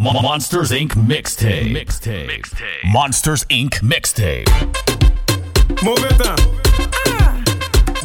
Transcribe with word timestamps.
Monsters 0.00 0.70
Inc. 0.70 0.92
mixtape. 0.94 1.70
Mixtape. 1.70 2.26
mixtape. 2.26 2.84
Monsters 2.84 3.44
Inc. 3.50 3.82
mixtape. 3.82 4.48
Move 5.82 6.02
it 6.02 6.26
up. 6.26 6.40
Ah. 7.06 7.42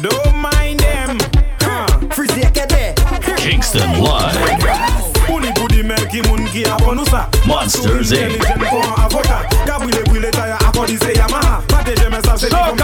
Don't 0.02 0.36
mind 0.36 0.80
them. 0.80 1.16
Uh. 1.62 1.86
Kingston 3.38 4.02
Live. 4.02 4.60
Pouni 5.26 5.50
poudi 5.54 5.82
men 5.82 6.06
ki 6.10 6.20
moun 6.28 6.44
Monsters 7.46 8.12
Inc. 8.12 9.46
Sou 9.76 9.84
mwen 9.84 10.30
taya 10.32 10.56
akodi 10.58 10.96
se 10.98 11.12
Yamaha 11.12 11.62
Pate 11.68 11.94
jeme 11.96 12.20
sa 12.24 12.36
se 12.36 12.48
di 12.48 12.56
kon 12.56 12.76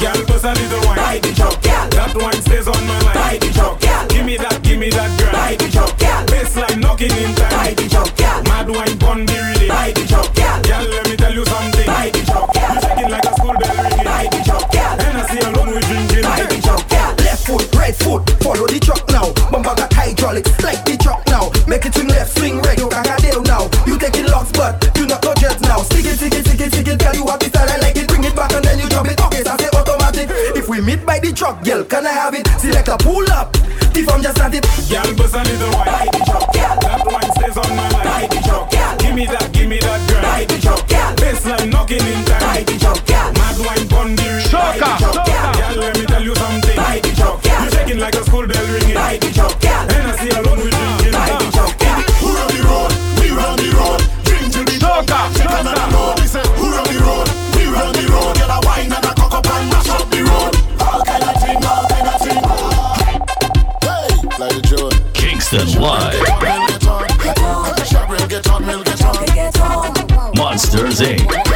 Gyal 0.00 0.26
to 0.26 0.38
little 0.54 0.80
wine 0.86 0.96
Buy 0.96 1.20
chok 1.34 1.62
gyal 1.62 1.90
That 1.90 2.14
wine 2.14 2.42
stays 2.42 2.68
on 2.68 2.86
my 2.86 3.02
mind 3.04 3.14
Buy 3.14 3.38
chok 3.54 3.80
gyal 3.80 4.08
Gimme 4.08 4.36
that, 4.38 4.62
gimme 4.62 4.90
that 4.90 5.21
girl. 5.48 5.56
The 5.58 5.68
truck, 5.72 5.98
girl. 5.98 6.26
Baseline 6.26 6.80
knocking 6.80 7.12
in 7.12 7.34
time. 7.34 7.74
The 7.74 7.88
truck, 7.88 8.16
girl. 8.16 8.42
Mad 8.44 8.68
wine 8.70 8.98
pon 8.98 9.26
the 9.26 9.32
rhythm. 9.32 9.68
Ride 9.68 9.94
the 9.94 10.06
truck, 10.06 10.34
girl. 10.34 10.62
Girl, 10.62 10.84
let 10.88 11.08
me 11.08 11.16
tell 11.16 11.34
you 11.34 11.44
something. 11.44 11.86
Ride 11.86 12.12
the 12.12 12.22
truck, 12.24 12.52
girl. 12.54 12.74
You 12.74 12.80
shaking 12.80 13.10
like 13.10 13.24
a 13.24 13.32
school 13.34 13.56
bell 13.58 13.76
ringing. 13.82 14.06
Ride 14.06 14.30
the 14.32 14.40
truck, 14.44 14.66
girl. 14.72 14.94
Hennessy 15.02 15.38
alone 15.38 15.70
we 15.74 15.80
drinking. 15.80 16.24
Ride 16.24 16.48
the 16.48 16.58
truck, 16.62 16.82
girl. 16.88 17.10
Left 17.24 17.46
foot, 17.46 17.74
right 17.74 17.94
foot, 17.94 18.22
follow 18.42 18.66
the 18.66 18.78
truck 18.80 19.02
now. 19.10 19.32
Bumper 19.50 19.74
got 19.74 19.92
hydraulics, 19.92 20.52
like 20.62 20.84
the 20.84 20.96
truck 20.96 21.26
now. 21.26 21.50
Make 21.66 21.86
it 21.86 21.94
swing 21.94 22.08
left, 22.08 22.38
swing 22.38 22.58
right, 22.62 22.91
we 30.72 30.80
meet 30.80 31.04
by 31.04 31.18
the 31.18 31.30
truck, 31.32 31.62
girl, 31.62 31.84
can 31.84 32.06
I 32.06 32.12
have 32.12 32.34
it? 32.34 32.48
See 32.56 32.72
Select 32.72 32.88
a 32.88 32.96
pull 32.96 33.28
up. 33.30 33.54
If 33.92 34.08
I'm 34.08 34.22
just 34.22 34.40
at 34.40 34.54
it, 34.54 34.64
Girl, 34.88 35.04
bust 35.12 35.36
a 35.36 35.44
little 35.44 35.68
wine. 35.76 35.84
Ride 35.84 36.12
the 36.16 36.22
truck, 36.24 36.48
girl. 36.48 36.76
That 36.80 37.04
wine 37.04 37.32
stays 37.36 37.56
on 37.60 37.76
my 37.76 37.84
mind. 37.92 38.08
Ride 38.08 38.30
the 38.32 38.40
truck, 38.40 38.72
girl. 38.72 38.96
Give 38.96 39.14
me 39.14 39.26
that, 39.26 39.52
give 39.52 39.68
me 39.68 39.78
that, 39.84 40.00
girl. 40.08 40.22
Ride 40.24 40.48
the 40.48 40.58
truck, 40.64 40.88
girl. 40.88 41.12
Baseline 41.20 41.68
knocking 41.68 42.00
in 42.00 42.24
time. 42.24 42.40
Ride 42.40 42.66
the 42.66 42.76
truck, 42.80 43.04
girl. 43.04 43.28
Mad 43.36 43.56
wine 43.60 43.86
pon 43.92 44.16
the. 44.16 44.28
Ride 44.48 44.80
the 44.80 44.96
truck, 44.96 45.28
girl. 45.28 45.76
Let 45.76 45.98
me 46.00 46.04
tell 46.08 46.24
you 46.24 46.34
something. 46.40 46.76
Ride 46.80 47.02
the 47.04 47.12
truck, 47.20 47.36
girl. 47.44 47.64
You 47.64 47.70
shaking 47.76 48.00
like 48.00 48.16
a 48.16 48.24
school 48.24 48.46
bell 48.48 48.66
ringing. 48.72 48.96
Ride 48.96 49.20
the 49.20 49.28
truck, 49.28 49.60
girl. 49.60 49.91
On. 65.84 66.12
Monsters 70.36 71.00
Inc. 71.00 71.51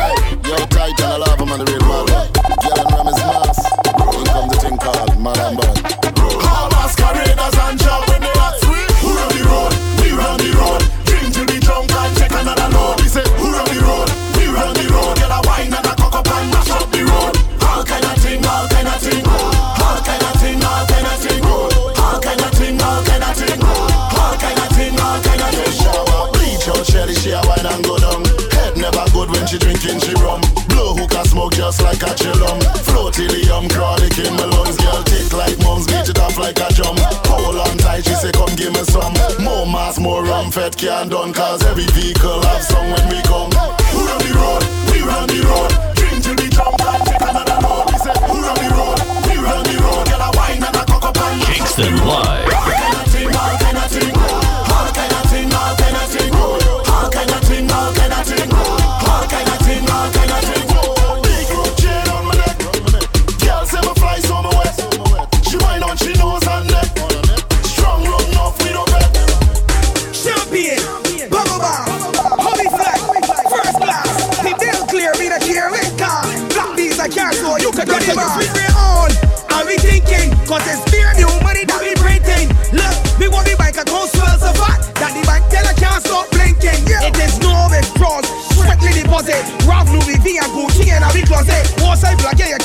just 31.66 31.82
like 31.82 32.02
a 32.02 32.14
chillum. 32.14 32.62
Float 32.86 33.16
helium, 33.16 33.68
chronic 33.68 34.16
in 34.18 34.32
my 34.36 34.44
lungs. 34.44 34.76
Girl, 34.76 35.02
tick 35.02 35.32
like 35.32 35.58
mums, 35.64 35.86
beat 35.86 36.08
it 36.08 36.18
off 36.20 36.38
like 36.38 36.58
a 36.60 36.72
drum. 36.72 36.96
Hold 37.26 37.56
on 37.56 37.76
tight, 37.78 38.04
she 38.04 38.14
say, 38.14 38.30
come 38.30 38.54
give 38.54 38.72
me 38.72 38.84
some. 38.84 39.14
More 39.42 39.66
mass, 39.66 39.98
more 39.98 40.22
rum, 40.22 40.52
fed 40.52 40.76
can't 40.76 41.10
done. 41.10 41.32
Cause 41.32 41.64
every 41.64 41.86
vehicle 41.86 42.40
have 42.42 42.62
some 42.62 42.86
when 42.92 43.08
we 43.08 43.20
come. 43.22 43.50
Who 43.90 44.06
run 44.06 44.22
the 44.22 44.32
road? 44.38 44.62
We 44.92 45.02
run 45.02 45.26
the 45.26 45.42
road. 45.42 45.85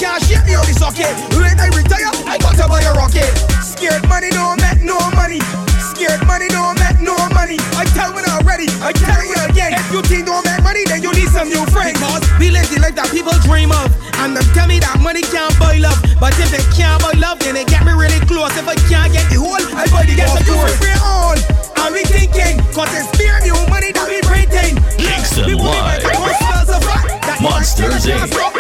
Can't 0.01 0.17
shake 0.25 0.41
me 0.50 0.57
out 0.57 0.66
the 0.66 0.73
socket. 0.73 1.13
When 1.38 1.53
I 1.62 1.69
retire, 1.78 2.09
I 2.25 2.41
got 2.41 2.57
to 2.57 2.66
buy 2.66 2.81
a 2.81 2.94
rocket. 2.97 3.29
Scared 3.62 4.01
money 4.09 4.34
don't 4.34 4.57
make 4.57 4.81
no 4.81 4.97
money. 5.13 5.38
Scared 5.78 6.25
money 6.25 6.50
don't 6.50 6.73
make 6.81 6.97
no 6.97 7.13
money. 7.38 7.62
I 7.78 7.85
tell 7.94 8.09
you 8.09 8.25
already, 8.34 8.66
I 8.81 8.97
tell 8.97 9.22
you 9.22 9.38
again. 9.45 9.78
If 9.78 9.94
you 9.94 10.01
think 10.01 10.25
don't 10.25 10.41
make 10.41 10.66
money, 10.66 10.89
then 10.89 11.06
you 11.06 11.13
need 11.13 11.29
some 11.29 11.53
new 11.53 11.62
friends. 11.69 12.01
Cause 12.01 12.25
we 12.41 12.50
live 12.50 12.66
the 12.73 12.81
life 12.81 12.97
that 12.97 13.13
people 13.13 13.38
dream 13.45 13.69
of. 13.69 13.94
And 14.25 14.34
them 14.34 14.45
tell 14.57 14.66
me 14.66 14.81
that 14.81 14.97
money 15.06 15.22
can't 15.22 15.53
buy 15.62 15.78
love. 15.78 16.01
But 16.18 16.33
if 16.41 16.50
it 16.50 16.66
can't 16.73 16.97
buy 16.97 17.13
love, 17.22 17.38
then 17.45 17.53
it 17.53 17.69
get 17.69 17.85
me 17.85 17.94
really 17.94 18.18
close. 18.25 18.57
If 18.57 18.66
I 18.66 18.81
can't 18.89 19.13
get 19.13 19.29
the 19.29 19.38
whole, 19.38 19.62
I 19.78 19.85
buy 19.94 20.09
the 20.09 20.18
get 20.18 20.33
the 20.33 20.41
course. 20.50 20.81
We 20.81 20.97
on, 20.97 21.38
and 21.78 21.94
we 21.94 22.01
thinking, 22.09 22.57
cause 22.73 22.89
it's 22.97 23.06
fear 23.13 23.38
new 23.45 23.53
money 23.69 23.94
that 23.94 24.09
we 24.09 24.18
printing. 24.25 24.81
Kingston 24.97 25.62
Live. 25.62 26.01
make 28.01 28.33
a 28.33 28.50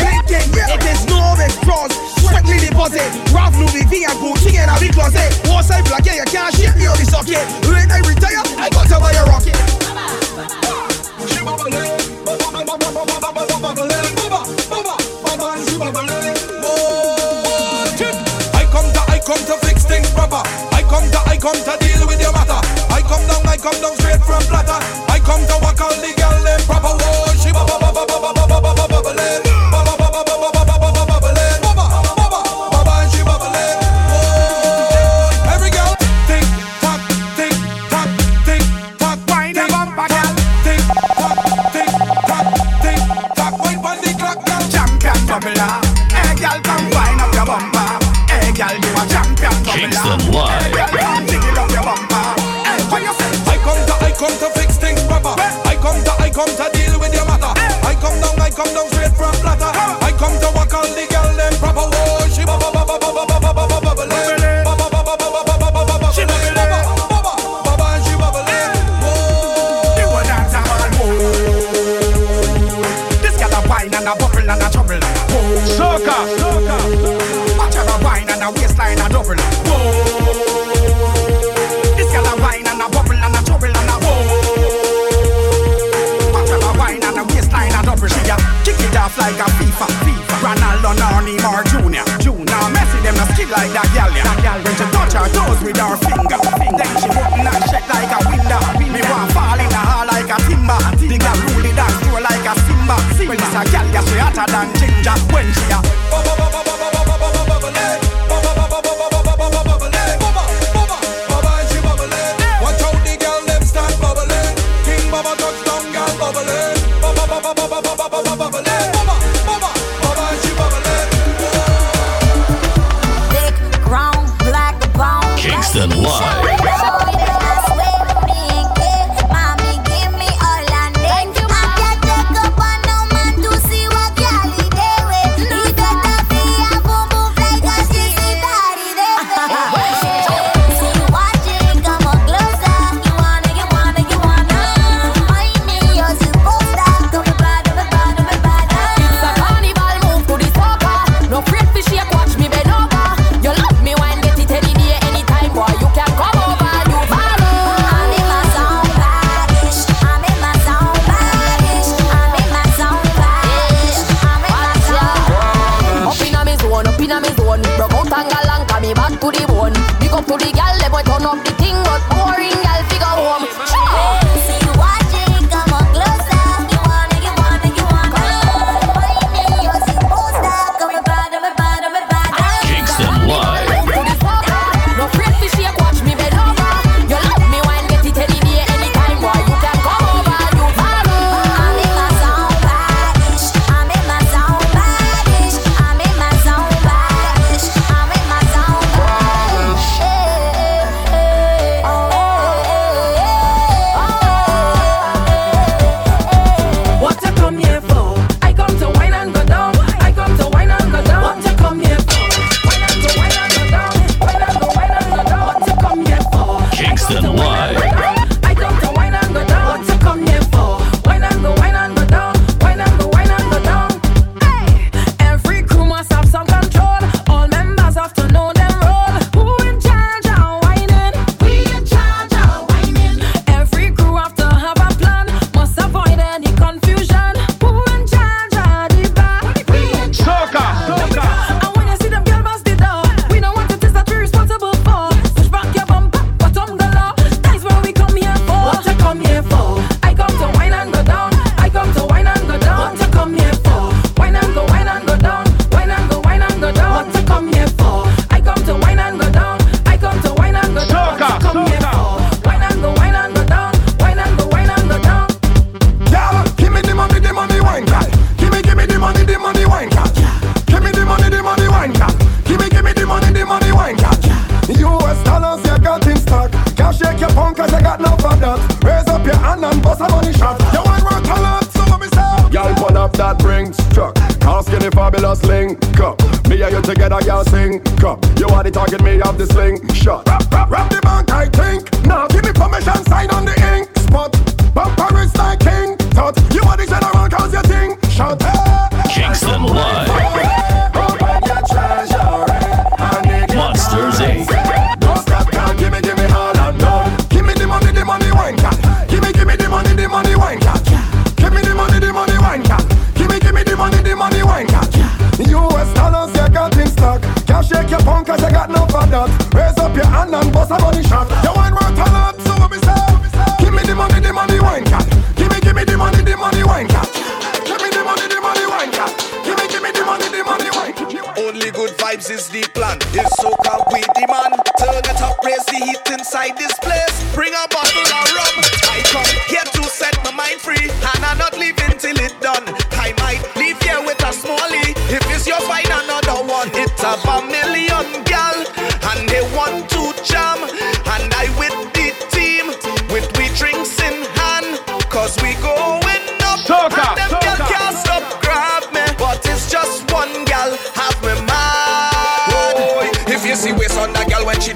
deposit. 3.01 3.33
Ralph 3.33 3.57
Louis 3.57 3.85
V 3.85 4.05
and 4.05 4.17
Gucci 4.19 4.57
and 4.57 4.69
a 4.69 4.79
big 4.79 4.93
closet. 4.93 5.33
One 5.49 5.63
side 5.63 5.85
black, 5.85 6.05
yeah, 6.05 6.15
you 6.15 6.25
can't 6.25 6.53
shake 6.55 6.75
me 6.75 6.85
out 6.85 6.97
the 6.97 7.05
socket. 7.05 7.45
When 7.67 7.91
I 7.91 7.99
retire, 8.05 8.43
I 8.57 8.69
got 8.69 8.87
to 8.87 8.99
buy 8.99 9.11
a 9.11 9.25
rocket. 9.25 9.55
I 18.53 18.65
come 18.71 18.91
to, 18.93 19.01
I 19.11 19.19
come 19.19 19.43
to 19.45 19.57
fix 19.65 19.85
things 19.85 20.09
proper. 20.11 20.41
I 20.71 20.83
come 20.89 21.09
to, 21.11 21.19
I 21.29 21.37
come 21.37 21.55
to 21.55 21.77
deal 21.79 22.07
with 22.07 22.21
your 22.21 22.33
matter. 22.33 22.61
I 22.91 23.01
come 23.01 23.25
down, 23.27 23.45
I 23.47 23.57
come 23.57 23.79
down 23.81 23.95
straight 23.97 24.21
from 24.23 24.43
platter. 24.43 24.80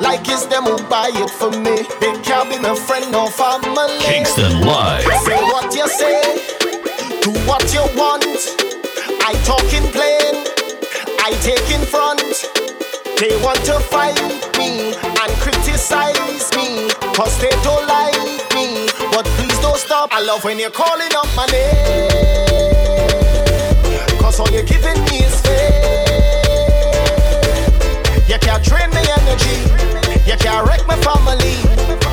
Like 0.00 0.28
it's 0.28 0.44
them 0.46 0.64
who 0.64 0.76
buy 0.88 1.10
it 1.14 1.30
for 1.30 1.50
me. 1.50 1.82
They 2.00 2.12
can't 2.22 2.50
be 2.50 2.58
my 2.58 2.74
friend 2.74 3.14
or 3.14 3.30
family. 3.30 3.98
Kingston 4.00 4.60
Live. 4.60 5.04
Say 5.24 5.40
what 5.40 5.74
you 5.74 5.88
say, 5.88 6.20
do 7.22 7.30
what 7.48 7.64
you 7.72 7.80
want. 7.96 8.24
I 9.24 9.32
talk 9.44 9.64
in 9.72 9.82
plain, 9.96 10.44
I 11.24 11.32
take 11.40 11.70
in 11.72 11.80
front. 11.86 12.20
They 13.18 13.40
want 13.42 13.64
to 13.64 13.80
fight 13.80 14.20
me 14.58 14.92
and 14.92 15.32
criticize 15.40 16.52
me, 16.54 16.90
cause 17.16 17.38
they 17.40 17.50
don't 17.64 17.86
like 17.88 18.14
me. 18.54 18.86
But 19.10 19.24
please 19.40 19.58
don't 19.60 19.78
stop. 19.78 20.12
I 20.12 20.20
love 20.20 20.44
when 20.44 20.58
you're 20.58 20.70
calling 20.70 21.10
up 21.16 21.26
my 21.34 21.46
name. 21.46 22.10
Cause 24.20 24.38
all 24.40 24.50
you're 24.50 24.62
giving 24.64 25.02
me 25.04 25.24
is 25.24 25.40
faith. 25.40 25.94
You 28.28 28.38
can't 28.38 28.62
train 28.62 28.90
my 28.90 29.05
energy. 29.36 30.30
You 30.30 30.36
can't 30.36 30.66
wreck 30.66 30.86
my 30.86 30.96
family. 30.96 31.54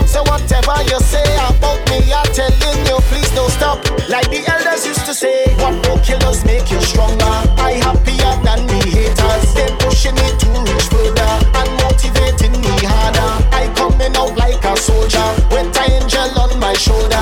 So 0.08 0.22
whatever 0.24 0.75
you 0.84 1.00
say 1.00 1.24
about 1.36 1.80
me, 1.89 2.13
I'm 2.13 2.25
telling 2.34 2.86
you, 2.86 2.98
please 3.10 3.30
don't 3.32 3.50
stop. 3.50 3.84
Like 4.10 4.30
the 4.30 4.44
elders 4.48 4.86
used 4.86 5.06
to 5.06 5.13
say, 5.13 5.53
what 5.56 5.74
will 5.88 6.00
kill 6.00 6.24
us 6.25 6.46
make 6.46 6.70
you 6.72 6.80
stronger. 6.82 7.34
I 7.58 7.80
happier 7.82 8.34
than 8.44 8.68
the 8.68 8.80
haters. 8.94 9.53
They 9.53 9.70
pushing 9.80 10.15
me 10.15 10.30
to 10.42 10.50
reach 10.70 10.88
further 10.92 11.34
and 11.60 11.70
motivating 11.82 12.60
me 12.62 12.74
harder. 12.86 13.32
I 13.56 13.72
coming 13.75 14.15
out 14.15 14.36
like 14.38 14.63
a 14.63 14.77
soldier 14.77 15.27
with 15.51 15.77
an 15.77 15.92
angel 15.92 16.39
on 16.39 16.60
my 16.60 16.74
shoulder. 16.74 17.12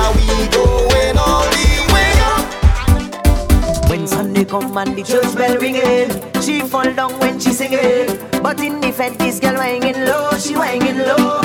Come 4.52 4.76
and 4.76 4.94
the 4.94 5.02
church 5.02 5.34
bell 5.34 5.56
ringing. 5.56 6.10
She 6.42 6.60
fall 6.60 6.92
down 6.92 7.18
when 7.20 7.40
she 7.40 7.54
singing. 7.54 8.06
But 8.42 8.60
in 8.60 8.82
the 8.82 8.92
fed, 8.92 9.18
this 9.18 9.40
girl 9.40 9.54
wanging 9.54 10.04
low, 10.04 10.30
she 10.38 10.54
wanging 10.54 10.98
low. 10.98 11.40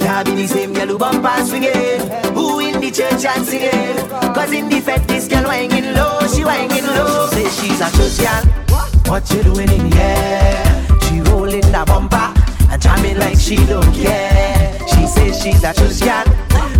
Yeah, 0.00 0.22
be 0.22 0.32
the 0.34 0.46
same 0.46 0.72
girl 0.72 0.86
who 0.86 0.98
bumper 0.98 1.44
swinging. 1.44 2.00
Who 2.32 2.60
in 2.60 2.80
the 2.80 2.90
church 2.90 3.26
and 3.26 3.44
singing? 3.44 3.98
Cause 4.32 4.52
in 4.52 4.70
the 4.70 4.80
fed, 4.80 5.06
this 5.06 5.28
girl 5.28 5.44
wanging 5.44 5.92
low, 5.92 6.26
she 6.34 6.42
wanging 6.42 6.86
low. 6.86 7.28
Say 7.32 7.48
she's 7.50 7.82
a 7.82 7.90
church 7.92 8.16
girl. 8.16 8.44
What 9.12 9.30
you 9.30 9.42
doing 9.42 9.68
in 9.68 9.92
air? 9.92 10.86
She 11.02 11.20
rolling 11.28 11.60
the 11.60 11.84
bumper 11.86 12.32
and 12.72 12.80
jamming 12.80 13.18
like 13.18 13.38
she 13.38 13.56
don't 13.66 13.92
care. 13.92 14.78
She 14.88 15.06
says 15.06 15.42
she's 15.42 15.62
a 15.64 15.74
church 15.74 16.00
girl. 16.00 16.77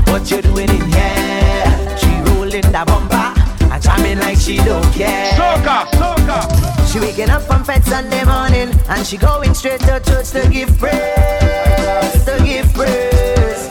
She 6.90 7.00
waking 7.00 7.28
up 7.28 7.42
from 7.42 7.64
fed 7.64 7.84
Sunday 7.84 8.24
morning 8.24 8.70
and 8.88 9.06
she 9.06 9.18
going 9.18 9.52
straight 9.52 9.80
to 9.80 10.00
church 10.00 10.30
to 10.30 10.48
give 10.50 10.78
praise, 10.78 12.24
to 12.24 12.42
give 12.42 12.72
praise. 12.72 13.68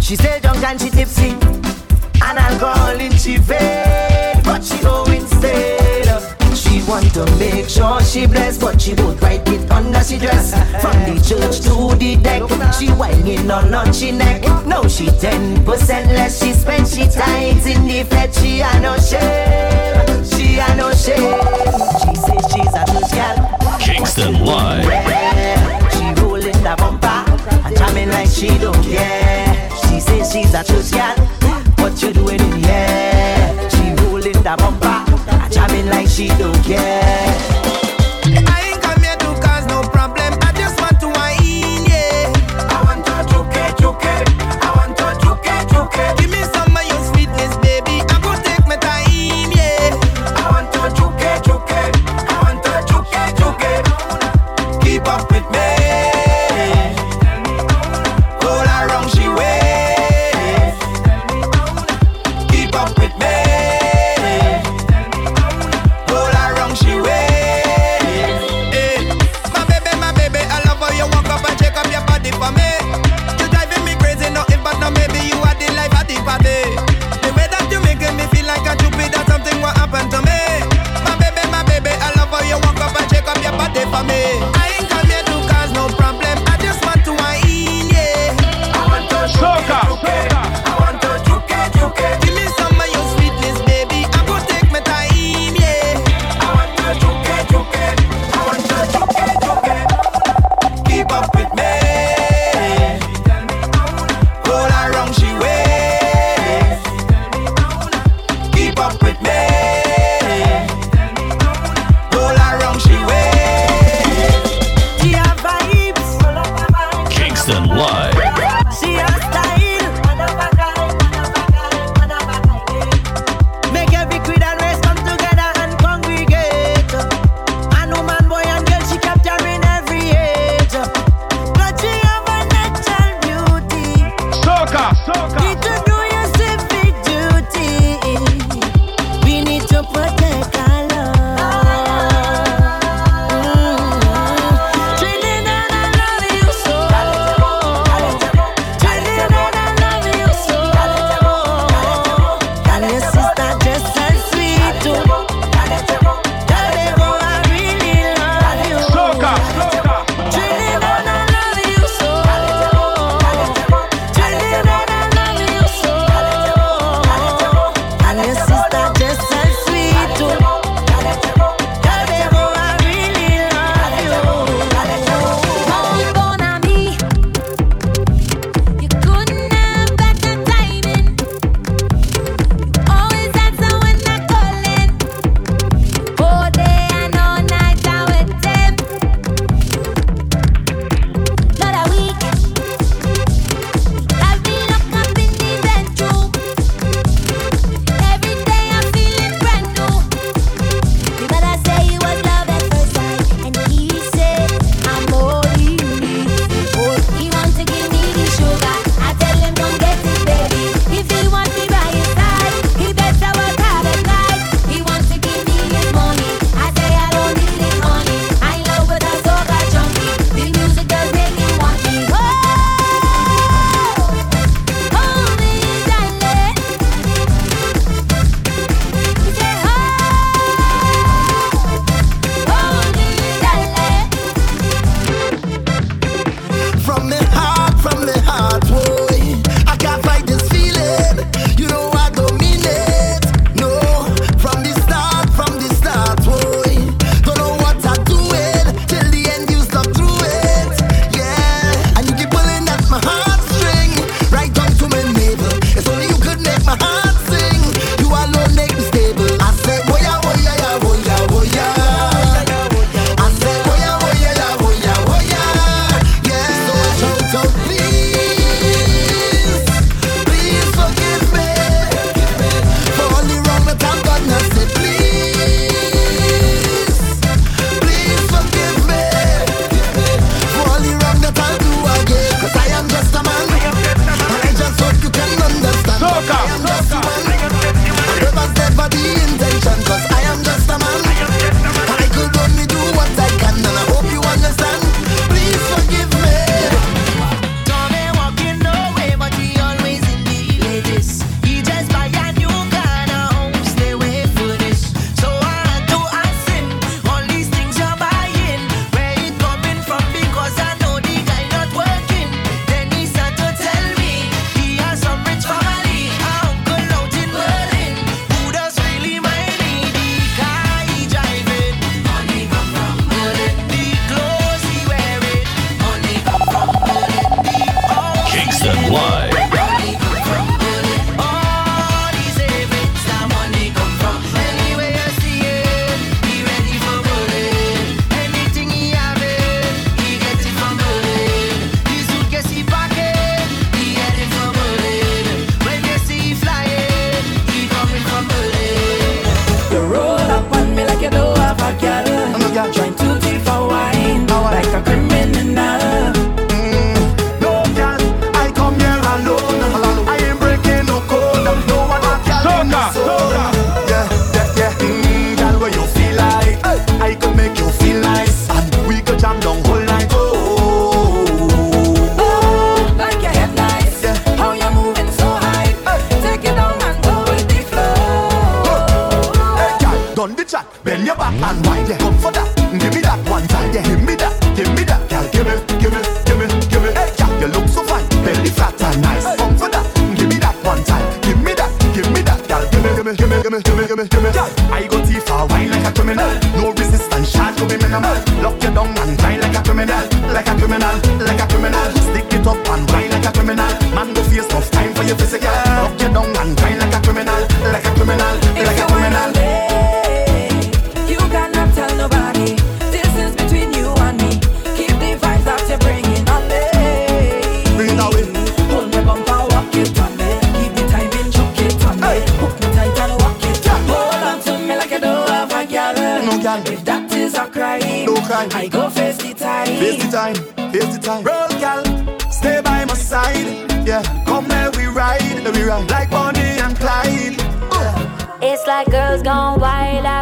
She 0.00 0.16
still 0.16 0.40
drunk 0.40 0.64
and 0.64 0.80
she 0.80 0.88
tipsy 0.88 1.32
and 1.32 2.38
alcohol 2.38 2.98
in 2.98 3.12
she 3.12 3.36
vein, 3.36 4.40
but 4.42 4.64
she 4.64 4.78
going 4.82 5.26
straight. 5.26 5.76
She 6.54 6.82
want 6.88 7.12
to 7.12 7.26
make 7.36 7.68
sure 7.68 8.00
she 8.00 8.26
blessed, 8.26 8.62
but 8.62 8.80
she 8.80 8.94
would 8.94 9.22
write 9.22 9.46
it 9.46 9.70
under 9.70 10.02
she 10.02 10.18
dress. 10.18 10.52
From 10.80 10.96
the 11.04 11.20
church 11.20 11.60
to 11.60 11.94
the 11.94 12.16
deck, 12.16 12.42
she 12.72 12.88
whining 12.92 13.50
on 13.50 13.74
on 13.74 13.92
she 13.92 14.12
neck. 14.12 14.42
No, 14.64 14.88
she 14.88 15.10
ten 15.20 15.62
percent 15.62 16.10
less. 16.12 16.42
She 16.42 16.54
spend 16.54 16.88
she 16.88 17.06
tight 17.06 17.66
in 17.66 17.86
the 17.86 18.02
fed. 18.08 18.34
She 18.34 18.60
a 18.62 18.80
no 18.80 18.96
shame. 18.96 19.95
She 20.30 20.58
a 20.58 20.74
no 20.76 20.92
shame. 20.92 21.40
She 22.00 22.14
says 22.24 22.42
she's 22.52 22.74
a 22.74 22.84
good 22.90 23.08
girl. 23.12 23.78
Kingston 23.78 24.44
Live. 24.44 24.84
Yeah. 24.84 25.88
She 25.90 26.22
rolling 26.22 26.60
the 26.62 26.74
bumper 26.76 27.24
and 27.66 27.76
jamming 27.76 28.10
like 28.10 28.28
she 28.28 28.48
don't 28.58 28.82
care. 28.82 29.70
She 29.88 30.00
says 30.00 30.32
she's 30.32 30.54
a 30.54 30.64
truth 30.64 30.92
girl. 30.92 31.16
What 31.78 32.02
you 32.02 32.12
doing 32.12 32.40
in 32.40 32.62
here? 32.62 33.70
She 33.70 33.94
rolling 34.04 34.32
the 34.32 34.54
bumper 34.58 35.04
and 35.32 35.52
jamming 35.52 35.86
like 35.86 36.08
she 36.08 36.28
don't 36.28 36.62
care. 36.64 37.05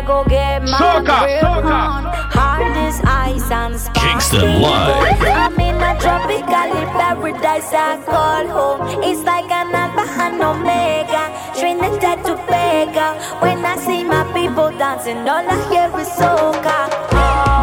go 0.05 0.25
get 0.25 0.63
my 0.63 0.79
Soca, 0.79 1.21
grip 1.21 1.43
Soca. 1.43 1.65
on. 1.65 2.05
Hardest 2.37 3.05
ice 3.05 3.51
and 3.51 3.81
sparkling. 3.81 4.13
Kingston 4.13 4.63
live. 4.63 5.23
I'm 5.23 5.61
in 5.61 5.77
a 5.77 5.93
tropical 6.01 6.71
paradise 6.99 7.73
I 7.73 8.03
call 8.05 8.47
home. 8.57 9.03
It's 9.03 9.23
like 9.25 9.51
an 9.51 9.75
alpha 9.75 10.05
and 10.25 10.43
omega, 10.43 11.25
Trinidad 11.59 12.25
to 12.27 12.37
Vega. 12.49 13.09
When 13.41 13.65
I 13.65 13.77
see 13.77 14.05
my 14.05 14.25
people 14.33 14.71
dancing, 14.79 15.29
all 15.29 15.49
I 15.49 15.57
hear 15.71 15.89
is 16.01 16.09
soca. 16.09 16.79
Oh. 17.13 17.54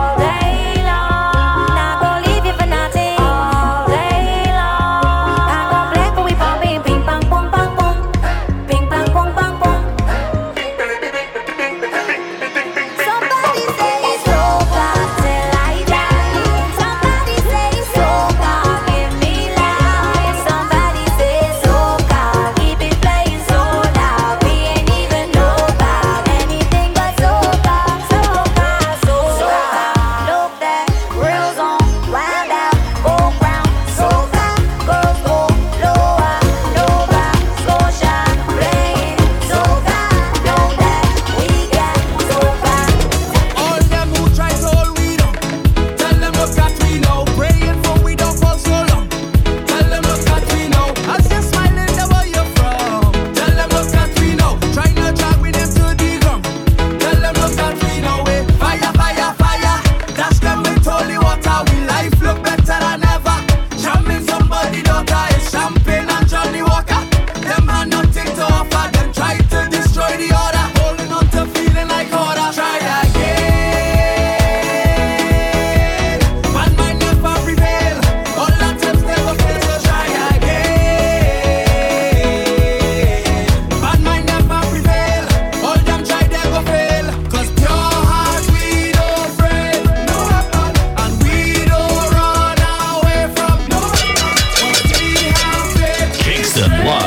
Mr. 96.52 96.68
Love. 96.84 97.01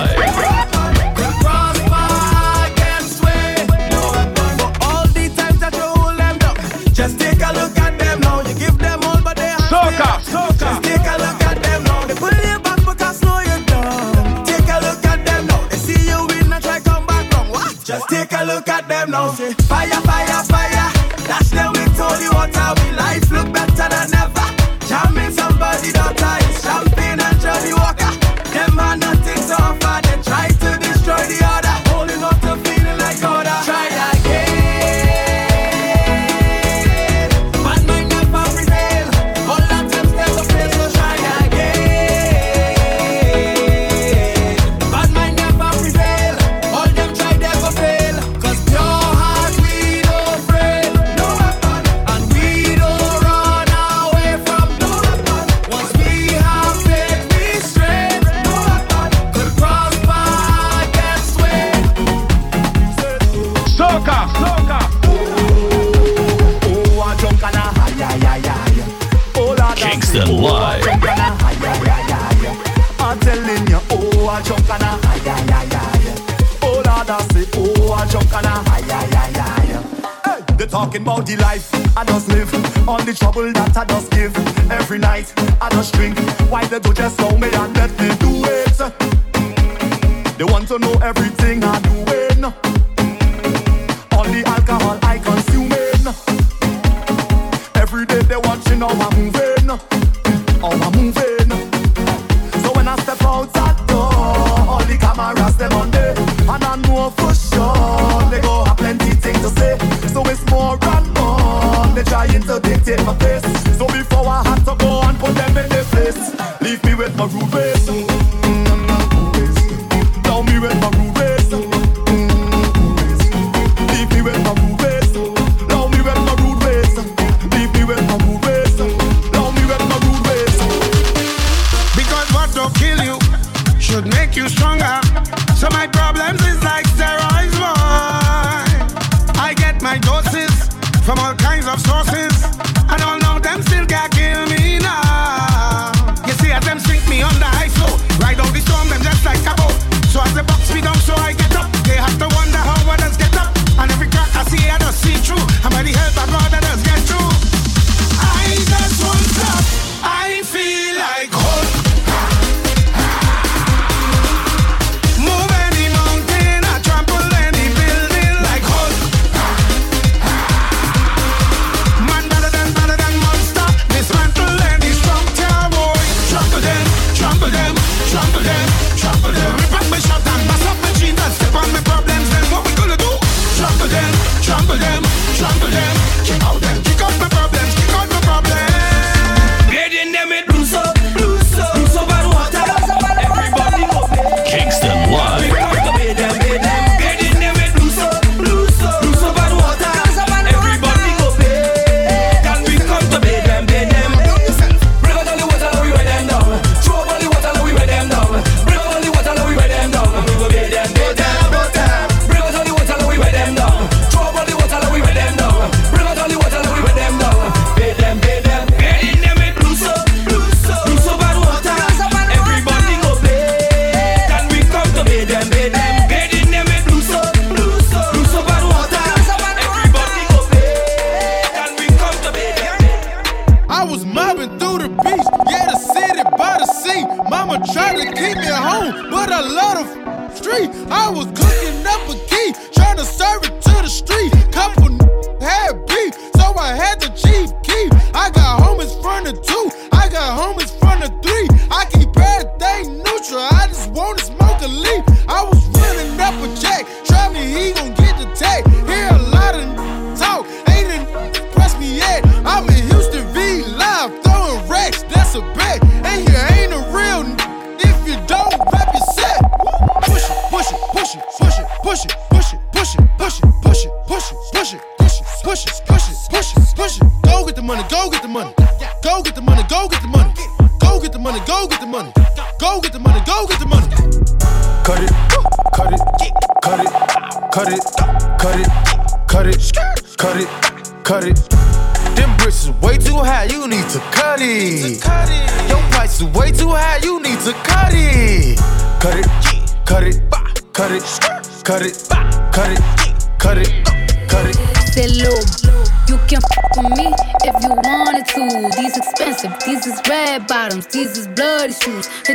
place. 113.18 113.42
So 113.78 113.86
before 113.86 114.26
I 114.26 114.42
had 114.44 114.64
to 114.64 114.74
go 114.76 115.02
and 115.02 115.18
put 115.18 115.34
them 115.34 115.56
in 115.56 115.68
their 115.68 115.84
place, 115.84 116.20
leave 116.60 116.82
me 116.84 116.94
with 116.94 117.16
my 117.16 117.26
rude. 117.26 117.73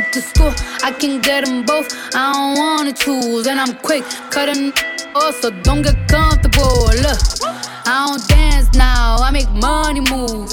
Shoes. 0.00 0.04
Hit 0.04 0.12
the 0.12 0.20
school, 0.20 0.52
I 0.82 0.92
can 0.92 1.20
get 1.20 1.44
them 1.44 1.64
both. 1.64 1.88
I 2.14 2.32
don't 2.32 2.58
wanna 2.58 2.92
choose, 2.92 3.46
and 3.46 3.60
I'm 3.60 3.74
quick 3.76 4.04
cutting 4.30 4.72
off, 5.14 5.40
so 5.40 5.50
don't 5.62 5.82
get 5.82 5.96
comfortable. 6.08 6.86
Look, 7.02 7.18
I 7.86 8.06
don't 8.06 8.28
dance 8.28 8.74
now, 8.74 9.16
I 9.18 9.30
make 9.30 9.50
money 9.50 10.00
move. 10.00 10.50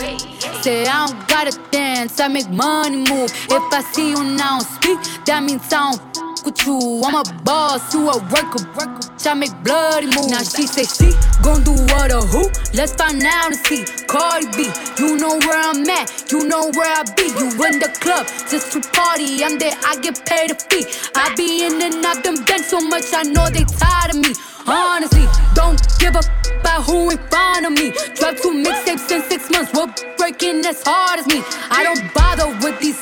Say 0.61 0.85
I 0.85 1.07
don't 1.07 1.27
gotta 1.27 1.57
dance, 1.71 2.19
I 2.19 2.27
make 2.27 2.49
money 2.49 2.97
move. 2.97 3.31
If 3.49 3.73
I 3.73 3.81
see 3.93 4.09
you 4.11 4.23
now 4.23 4.59
speak, 4.59 4.99
that 5.25 5.43
means 5.43 5.71
I 5.73 5.91
don't 5.91 6.45
with 6.45 6.65
you. 6.65 7.01
I'm 7.05 7.15
a 7.15 7.23
boss, 7.43 7.93
you 7.93 8.09
a 8.09 8.17
worker, 8.17 8.63
worker. 8.75 9.07
I 9.25 9.33
make 9.33 9.51
bloody 9.63 10.07
moves. 10.07 10.31
Now 10.31 10.43
she 10.43 10.65
say 10.65 10.85
she 10.85 11.11
gon' 11.47 11.63
do 11.63 11.71
what 11.93 12.11
or 12.11 12.25
who? 12.27 12.43
Let's 12.73 12.93
find 12.99 13.23
out 13.23 13.51
and 13.55 13.59
see. 13.67 13.85
Cardi 14.11 14.47
B, 14.57 14.69
you 14.99 15.15
know 15.17 15.39
where 15.45 15.59
I'm 15.69 15.89
at, 15.89 16.07
you 16.31 16.45
know 16.45 16.69
where 16.75 16.91
I 16.99 17.03
be. 17.15 17.27
You 17.39 17.47
in 17.67 17.79
the 17.79 17.91
club 18.03 18.27
just 18.51 18.73
to 18.73 18.81
party. 18.91 19.43
I'm 19.45 19.57
there, 19.57 19.75
I 19.85 19.95
get 20.01 20.25
paid 20.25 20.51
a 20.51 20.55
fee. 20.55 20.85
I 21.15 21.33
be 21.35 21.65
in 21.65 21.81
and 21.81 22.05
out 22.05 22.23
them 22.23 22.43
banks 22.43 22.67
so 22.69 22.79
much, 22.81 23.05
I 23.13 23.23
know 23.23 23.47
they 23.49 23.63
tired 23.79 24.11
of 24.11 24.19
me. 24.19 24.33
Honestly, 24.67 25.25
don't 25.55 25.79
give 25.99 26.15
a 26.15 26.19
f- 26.19 26.59
about 26.59 26.83
who 26.83 27.11
in 27.11 27.17
front 27.31 27.65
of 27.65 27.71
me. 27.71 27.91
Drop 28.19 28.35
two 28.43 28.51
mixtapes 28.51 29.09
in 29.15 29.21
six 29.31 29.49
months, 29.49 29.71
we're 29.73 29.87
breaking 30.17 30.65
as 30.65 30.83
hard 30.83 31.19
as 31.19 31.27
me. 31.27 31.39
I 31.71 31.83
don't 31.87 32.03
bother 32.13 32.47
with 32.59 32.77
these, 32.81 32.99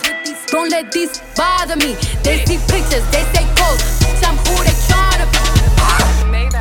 don't 0.54 0.70
let 0.70 0.92
these 0.92 1.18
bother 1.36 1.78
me. 1.78 1.98
They 2.22 2.46
see 2.46 2.60
pictures, 2.70 3.06
they 3.10 3.26
say 3.34 3.46
posts, 3.58 3.95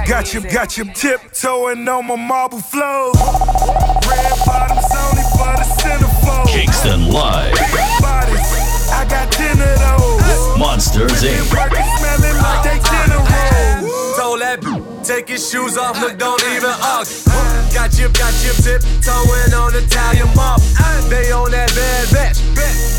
Got 0.07 0.35
you, 0.35 0.41
got 0.43 0.77
you 0.77 0.85
tiptoeing 0.85 1.89
on 1.89 2.07
my 2.07 2.17
marble 2.17 2.61
floor. 2.61 3.13
Red 3.13 4.37
bottoms 4.45 4.85
only 4.93 5.25
for 5.33 5.53
the 5.57 5.67
centerfold. 5.81 6.47
Kingston 6.47 7.09
Live. 7.09 7.55
Big 7.55 8.03
bodies, 8.05 8.53
I 8.93 9.07
got 9.09 9.33
ten 9.33 9.57
of 9.57 9.79
those. 9.81 10.59
Monsters 10.59 11.25
Inc. 11.25 11.51
Working 11.51 11.89
smelling 11.99 12.37
like 12.37 12.63
they 12.63 12.79
dinner 12.85 13.17
rolls. 13.17 14.17
Told 14.17 14.41
that 14.41 14.61
b- 14.61 14.85
take 15.03 15.29
his 15.29 15.51
shoes 15.51 15.79
off, 15.79 15.99
look, 15.99 16.19
don't 16.19 16.43
even 16.53 16.71
argue. 16.85 17.25
Got 17.73 17.99
you, 17.99 18.09
got 18.13 18.35
you 18.45 18.53
tiptoeing 18.61 19.55
on 19.57 19.75
Italian 19.75 20.29
mob. 20.37 20.61
They 21.09 21.33
on 21.33 21.51
that 21.51 21.73
bad 21.75 22.13
batch. 22.13 22.39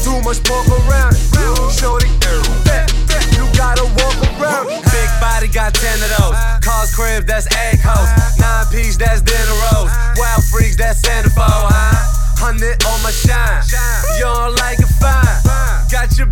Too 0.04 0.20
much 0.26 0.44
pork 0.44 0.68
around 0.68 1.13
it. 1.13 1.22
Shorty, 1.72 2.10
you 3.38 3.46
gotta 3.56 3.86
walk 4.02 4.18
around. 4.41 4.68
Big 4.89 5.10
body 5.22 5.48
got 5.48 5.74
ten 5.76 6.02
of 6.02 6.10
those. 6.18 6.55
Cars 6.65 6.95
crib, 6.95 7.28
that's 7.30 7.45
egg 7.62 7.78
hoes. 7.78 8.10
Nine 8.41 8.65
piece, 8.73 8.97
that's 8.97 9.21
dinner 9.21 9.54
rolls. 9.69 9.93
Wild 10.17 10.41
freaks, 10.49 10.75
that's 10.75 10.97
centerfold, 11.06 11.69
huh? 11.69 12.41
Hundred 12.41 12.82
on 12.89 12.97
my 13.06 13.13
shine. 13.13 13.62
You 14.17 14.25
don't 14.25 14.58
like 14.58 14.82
it 14.82 14.89
fine. 14.97 15.21
Got 15.93 16.17
your 16.17 16.25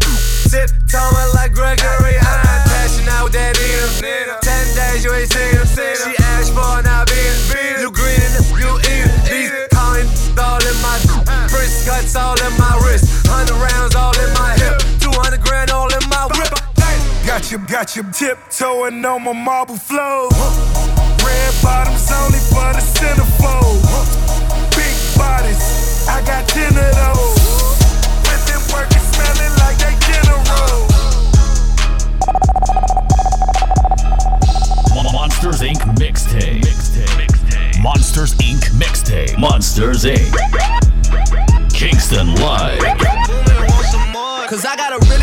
tiptoeing 0.50 1.30
like 1.38 1.54
Gregory 1.54 2.18
Hines. 2.18 2.66
Cashing 2.66 3.06
out 3.14 3.30
with 3.30 3.38
that 3.38 3.54
eater. 3.62 4.42
Ten 4.42 4.66
days 4.74 5.06
you 5.06 5.14
ain't 5.14 5.30
seen 5.30 5.54
him. 5.54 5.70
She 5.70 6.18
asked 6.34 6.50
for 6.58 6.82
now 6.82 7.06
being 7.06 7.38
You 7.78 7.94
green 7.94 8.26
you 8.58 8.74
eat. 8.90 9.06
These 9.30 9.54
calling 9.70 10.10
all 10.42 10.58
in 10.66 10.78
my 10.82 10.98
wrist 11.54 11.86
cuts 11.86 12.16
all 12.18 12.34
in 12.42 12.58
my 12.58 12.74
wrist. 12.82 13.03
Got 17.44 17.52
you, 17.52 17.58
got 17.68 17.96
you 17.98 18.04
tiptoeing 18.04 19.04
on 19.04 19.24
my 19.24 19.34
marble 19.34 19.76
floor. 19.76 20.30
Red 20.30 21.54
bottoms 21.62 22.10
only 22.10 22.40
for 22.40 22.72
the 22.72 22.80
centerfold. 22.80 23.84
Big 24.72 24.96
bodies, 25.20 26.08
I 26.08 26.24
got 26.26 26.48
ten 26.48 26.72
of 26.72 26.96
those. 26.96 27.44
With 28.24 28.48
them 28.48 28.64
working 28.72 29.04
smelling 29.12 29.52
like 29.60 29.76
they 29.76 29.92
general. 30.08 30.88
Monsters 35.12 35.60
Inc. 35.60 35.82
Mixtape. 35.98 36.64
Monsters 37.84 38.36
Inc. 38.36 38.72
Mixtape. 38.72 39.36
Mixtape 39.36 39.38
Monsters 39.38 40.06
Inc. 40.06 40.32
Kingston 41.74 42.36
Live. 42.36 42.80
Cause 44.48 44.66
I 44.66 44.76
got 44.78 44.94
a 44.94 45.00
really 45.08 45.20
big 45.20 45.23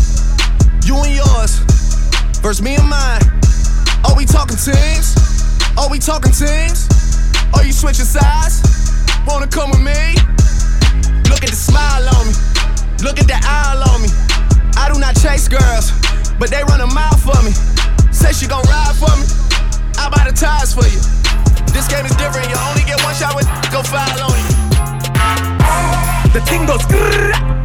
You 0.91 0.99
and 1.07 1.15
yours 1.15 1.63
versus 2.43 2.61
me 2.61 2.75
and 2.75 2.83
mine. 2.83 3.23
Are 4.03 4.13
we 4.13 4.25
talking 4.25 4.57
teams? 4.59 5.15
Are 5.79 5.87
we 5.87 5.99
talking 5.99 6.33
teams? 6.35 6.91
Are 7.55 7.63
you 7.63 7.71
switching 7.71 8.03
sides? 8.03 8.59
Wanna 9.25 9.47
come 9.47 9.71
with 9.71 9.79
me? 9.79 10.19
Look 11.31 11.47
at 11.47 11.51
the 11.55 11.55
smile 11.55 12.03
on 12.19 12.27
me. 12.27 12.35
Look 13.07 13.23
at 13.23 13.27
the 13.31 13.39
eye 13.39 13.79
on 13.87 14.03
me. 14.03 14.09
I 14.75 14.91
do 14.91 14.99
not 14.99 15.15
chase 15.15 15.47
girls, 15.47 15.95
but 16.35 16.51
they 16.51 16.61
run 16.67 16.81
a 16.81 16.87
mile 16.87 17.15
for 17.15 17.39
me. 17.39 17.55
Say 18.11 18.33
she 18.33 18.51
gon' 18.51 18.67
ride 18.67 18.91
for 18.99 19.15
me. 19.15 19.23
I 19.95 20.11
buy 20.11 20.27
the 20.27 20.35
tires 20.35 20.75
for 20.75 20.83
you. 20.91 20.99
This 21.71 21.87
game 21.87 22.03
is 22.03 22.15
different. 22.19 22.51
You 22.51 22.59
only 22.67 22.83
get 22.83 22.99
one 22.99 23.15
shot 23.15 23.31
with 23.39 23.47
go 23.71 23.79
foul 23.79 24.27
on 24.27 24.35
you. 24.35 24.51
The 26.35 26.43
thing 26.43 26.67
goes 26.67 26.83
grrr, 26.83 27.60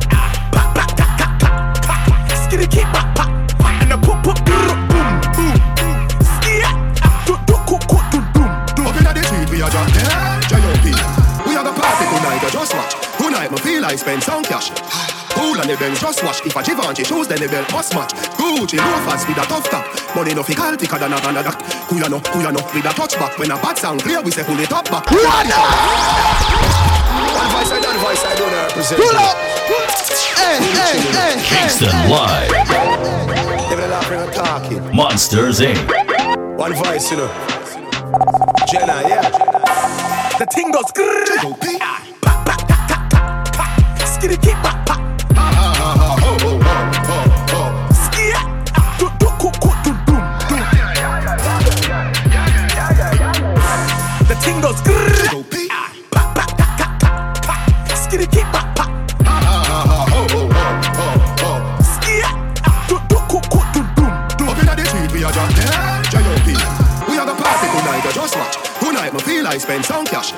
ta. 2.82 2.84
skitty 2.84 2.84
keep 2.84 2.88
pop, 2.92 3.08
pop, 3.16 3.28
and 3.82 3.90
the 3.90 3.96
poop, 3.96 4.18
poop, 4.22 4.38
grrr, 4.44 4.76
boom, 4.88 5.08
boom, 5.36 5.56
boom. 5.76 5.96
Skia, 6.20 6.70
do, 7.26 7.34
do, 7.46 7.56
coo, 7.66 7.78
coo, 7.88 8.00
do, 8.10 8.18
doom, 8.32 8.54
doom. 8.74 8.86
Up 8.86 8.96
inna 9.00 9.12
the 9.14 9.22
street, 9.22 9.50
we 9.50 9.62
a 9.62 9.68
jump 9.70 9.90
there, 9.92 10.40
J.O.P. 10.48 10.86
We 11.46 11.52
have 11.54 11.66
a 11.66 11.72
party 11.72 12.04
tonight, 12.04 12.44
I 12.44 12.50
just 12.50 12.74
watch. 12.74 12.92
Tonight, 13.18 13.50
me 13.50 13.58
feel 13.58 13.82
like 13.82 13.98
spend 13.98 14.22
some 14.22 14.42
cash. 14.44 14.70
Cool 15.36 15.60
on 15.60 15.66
the 15.68 15.76
bench, 15.76 16.00
just 16.00 16.22
watch. 16.24 16.40
If 16.46 16.56
a 16.56 16.62
Givenchy 16.62 17.04
shoes, 17.04 17.28
then 17.28 17.40
the 17.40 17.48
belt 17.48 17.70
must 17.72 17.94
match. 17.94 18.12
Gucci 18.40 18.78
loafers 18.78 19.26
with 19.28 19.36
a 19.36 19.44
tough 19.46 19.68
top. 19.68 19.84
Money 20.16 20.34
no 20.34 20.42
fi 20.42 20.54
call 20.54 20.76
thicker 20.76 20.98
than 20.98 21.12
a 21.12 21.20
Canada. 21.20 21.52
Who 21.88 21.98
ya 22.00 22.08
know, 22.08 22.20
who 22.32 22.40
ya 22.40 22.50
know, 22.50 22.64
with 22.72 22.86
a 22.86 22.92
touchback. 22.96 23.38
When 23.38 23.50
a 23.50 23.56
bad 23.60 23.76
sound 23.76 24.02
clear, 24.02 24.22
we 24.22 24.30
say 24.30 24.44
pull 24.44 24.58
it 24.58 24.72
up 24.72 24.88
back. 24.88 25.10
One 25.10 25.20
voice 27.52 27.72
I 27.72 27.80
done, 27.82 27.98
voice 28.00 28.24
I 28.24 28.34
don't 28.34 28.52
represent. 28.52 29.00
Pull 29.00 29.16
up. 29.16 29.36
Hey, 29.36 29.76
hey, 29.76 29.85
Kingston 30.46 32.08
Live. 32.08 32.50
Monsters 34.94 35.60
Inc. 35.60 36.56
One 36.56 36.72
voice, 36.74 37.10
you 37.10 37.16
know. 37.16 37.28
Jenna, 38.70 39.02
yeah. 39.08 39.28
The 40.38 40.46
thing 40.46 40.70
goes. 40.70 40.92
Ah, 41.80 42.02
Skitty 44.04 44.40
kick, 44.40 44.54
pop, 44.62 44.86
pop. 44.86 45.15
A 65.26 65.32
jump 65.32 65.52
there, 65.54 66.02
J.O.P. 66.10 66.48
We 67.10 67.16
have 67.18 67.28
a 67.28 67.34
party 67.34 67.66
tonight, 67.66 68.06
I 68.06 68.12
just 68.14 68.36
watch. 68.36 68.54
Tonight, 68.78 69.12
me 69.12 69.20
feel 69.20 69.44
like 69.44 69.60
spend 69.60 69.84
some 69.84 70.06
cash. 70.06 70.30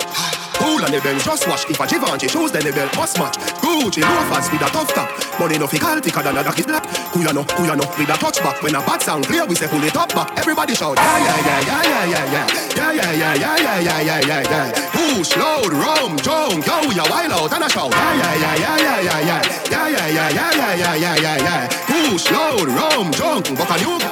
Cool 0.57 0.83
on 0.83 0.91
the 0.91 1.01
bench, 1.01 1.25
just 1.25 1.47
watch. 1.47 1.69
If 1.71 1.79
a 1.79 1.87
Givenchy 1.87 2.29
shoes, 2.29 2.51
then 2.53 2.65
the 2.65 2.73
belt 2.73 2.95
must 2.97 3.19
match. 3.19 3.37
Gucci 3.63 4.03
loafers 4.03 4.51
with 4.51 4.63
a 4.63 4.69
tough 4.73 4.93
top. 4.95 5.09
Money 5.39 5.59
no 5.59 5.67
fi 5.67 5.79
call 5.79 6.01
thicker 6.01 6.23
than 6.23 6.37
a 6.37 6.43
duck 6.43 6.59
is 6.59 6.67
black. 6.67 6.85
Know, 7.15 7.43
who 7.43 7.67
ya 7.67 7.75
know, 7.75 7.85
with 7.99 8.09
a 8.09 8.17
touchback. 8.17 8.63
When 8.63 8.75
a 8.75 8.81
bad 8.81 9.03
sound 9.03 9.27
clear, 9.27 9.45
we 9.47 9.55
say 9.55 9.69
pull 9.69 9.83
it 9.85 9.97
up 9.97 10.09
back. 10.15 10.37
Everybody 10.39 10.75
shout, 10.75 10.97
yeah, 10.97 11.19
yeah, 11.19 11.41
yeah, 11.47 11.61
yeah, 11.61 12.05
yeah, 12.05 12.09
yeah, 12.09 12.47
yeah, 12.77 12.89
yeah, 12.89 13.13
yeah, 13.13 13.35
yeah, 13.35 13.57
yeah, 13.57 13.79
yeah, 13.79 14.01
yeah, 14.01 14.21
yeah, 14.27 14.51
yeah. 14.51 14.91
Push, 14.93 15.37
load, 15.37 15.73
rum, 15.73 16.17
junk, 16.19 16.67
yo, 16.67 16.89
we 16.89 16.99
a 16.99 17.05
wild 17.11 17.33
out 17.33 17.53
and 17.53 17.65
a 17.65 17.69
shout, 17.69 17.91
yeah, 17.93 18.15
yeah, 18.15 18.35
yeah, 18.35 18.57
yeah, 18.57 19.01
yeah, 19.01 19.21
yeah, 19.21 19.43
yeah, 19.71 19.89
yeah, 19.89 20.09
yeah, 20.09 20.29
yeah, 20.31 20.53
yeah, 20.55 20.75
yeah, 20.75 20.95
yeah, 20.97 21.17
yeah, 21.17 21.37
yeah. 21.37 21.69
Push, 21.87 22.31
load, 22.31 22.69
rum, 22.69 23.13
junk, 23.13 23.57
buck 23.59 23.71
a 23.71 23.85
new. 23.85 24.08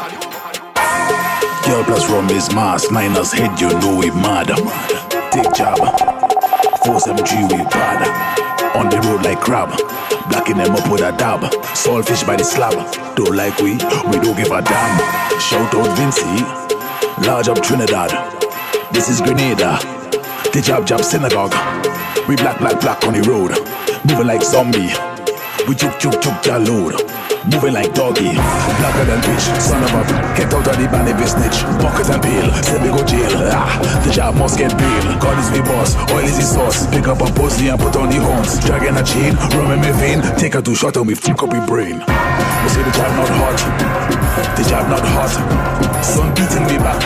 Girl 1.66 1.82
plus 1.82 2.08
rum 2.08 2.30
is 2.30 2.54
mass, 2.54 2.90
Niners 2.92 3.32
head, 3.32 3.60
you 3.60 3.68
know 3.80 3.96
we 3.96 4.10
mad. 4.10 4.46
Take 5.32 5.52
job, 5.52 5.78
force 6.84 7.06
MG 7.08 7.42
we 7.50 7.58
bad. 7.64 8.06
On 8.76 8.88
the 8.88 9.00
road 9.08 9.24
like 9.24 9.40
crab, 9.40 9.70
blacking 10.28 10.58
them 10.58 10.76
up 10.76 10.88
with 10.88 11.00
a 11.00 11.10
dab. 11.18 11.40
Saltfish 11.74 12.24
by 12.24 12.36
the 12.36 12.44
slab, 12.44 12.74
don't 13.16 13.34
like 13.34 13.58
we, 13.58 13.72
we 13.72 14.22
don't 14.22 14.36
give 14.36 14.52
a 14.52 14.62
damn. 14.62 15.40
Shout 15.40 15.74
out 15.74 15.90
Vincy, 15.98 17.26
large 17.26 17.48
up 17.48 17.60
Trinidad. 17.60 18.10
This 18.92 19.08
is 19.08 19.20
Grenada, 19.20 19.78
the 20.52 20.62
jab 20.64 20.86
jab 20.86 21.00
synagogue. 21.00 21.52
We 22.28 22.36
black 22.36 22.58
black 22.60 22.80
black 22.80 23.04
on 23.04 23.14
the 23.14 23.22
road, 23.22 23.58
moving 24.06 24.28
like 24.28 24.42
zombie. 24.44 24.92
We 25.68 25.74
chook 25.74 25.98
chook 25.98 26.20
chook 26.22 26.44
ja 26.46 26.58
load. 26.58 26.94
Moving 27.50 27.74
like 27.74 27.94
doggy, 27.94 28.34
blacker 28.78 29.04
than 29.06 29.20
bitch, 29.22 29.46
son 29.62 29.82
of 29.82 29.94
a 29.94 30.02
Get 30.34 30.52
out 30.54 30.66
of 30.66 30.76
the 30.78 30.86
banny 30.90 31.14
business, 31.14 31.62
pocket 31.78 32.10
and 32.10 32.18
peel 32.18 32.50
Say 32.66 32.74
we 32.82 32.90
go 32.90 33.02
jail, 33.06 33.30
ah, 33.54 33.70
the 34.02 34.10
job 34.10 34.34
must 34.34 34.58
get 34.58 34.74
bail 34.74 35.06
God 35.22 35.38
is 35.38 35.50
the 35.54 35.62
boss, 35.62 35.94
oil 36.10 36.26
is 36.26 36.38
the 36.38 36.42
sauce 36.42 36.90
Pick 36.90 37.06
up 37.06 37.22
a 37.22 37.30
pussy 37.38 37.68
and 37.68 37.78
put 37.78 37.94
on 37.94 38.10
the 38.10 38.18
horns. 38.18 38.58
Dragging 38.66 38.98
a 38.98 39.04
chain, 39.06 39.34
rum 39.54 39.70
in 39.70 39.78
my 39.78 39.92
vein. 39.94 40.22
Take 40.34 40.54
her 40.54 40.62
to 40.62 40.74
shot 40.74 40.96
and 40.96 41.06
we 41.06 41.14
fuck 41.14 41.42
up 41.42 41.52
your 41.54 41.66
brain. 41.66 42.02
We 42.02 42.68
say 42.74 42.82
the 42.82 42.90
job 42.90 43.10
not 43.14 43.30
hot, 43.38 43.58
the 44.58 44.64
job 44.66 44.90
not 44.90 45.06
hot. 45.06 45.34
Sun 46.02 46.34
beating 46.34 46.66
me 46.66 46.78
back, 46.82 46.98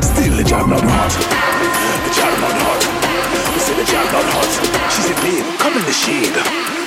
still 0.00 0.32
the 0.36 0.44
job 0.44 0.64
not 0.68 0.80
hot. 0.80 1.12
The 1.12 2.10
job 2.16 2.32
not 2.40 2.56
hot, 2.56 2.82
we 3.52 3.60
say 3.60 3.76
the 3.76 3.84
job 3.84 4.06
not 4.12 4.26
hot. 4.32 4.52
She 4.92 5.00
said 5.08 5.18
babe, 5.20 5.44
come 5.60 5.76
in 5.76 5.84
the 5.84 5.92
shade 5.92 6.73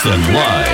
Kingston 0.00 0.32
Live. 0.32 0.72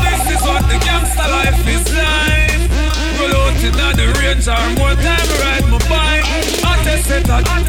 This 0.00 0.24
is 0.32 0.40
what 0.40 0.64
the 0.72 0.78
gangster 0.80 1.28
life 1.28 1.68
is 1.68 1.84
like. 1.92 2.64
Roll 3.20 3.36
out 3.36 3.60
in 3.60 3.76
the 3.76 4.08
range 4.16 4.48
or 4.48 4.56
more 4.80 4.96
time 4.96 5.28
ride 5.44 5.68
my 5.68 5.76
bike. 5.84 6.24
I 6.64 6.80
test 6.84 7.10
it 7.10 7.28
out. 7.28 7.44
I 7.44 7.60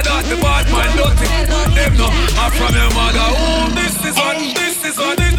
got 0.00 0.24
the 0.24 0.36
bad 0.40 0.64
mind 0.72 0.96
dirty. 0.96 1.28
Them 1.76 1.92
no, 1.98 2.08
I'm 2.40 2.50
from 2.52 2.72
your 2.74 2.88
mother. 2.96 3.20
Oh, 3.20 3.68
this 3.74 4.00
is 4.00 4.16
what, 4.16 4.38
this 4.40 4.80
is 4.82 4.96
what, 4.96 5.18
this, 5.18 5.36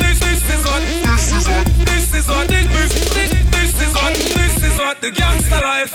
what, 0.00 0.16
this 0.24 0.40
is 0.48 0.64
what, 0.64 1.66
this 1.84 2.14
is 2.14 2.28
what, 2.28 2.48
this, 2.48 2.64
this, 2.72 2.92
this, 3.12 3.30
this 3.50 3.74
is 3.82 3.92
what, 3.92 4.14
this 4.16 4.64
is 4.64 4.78
what 4.78 5.00
the 5.02 5.10
gangster 5.10 5.60
life 5.60 5.89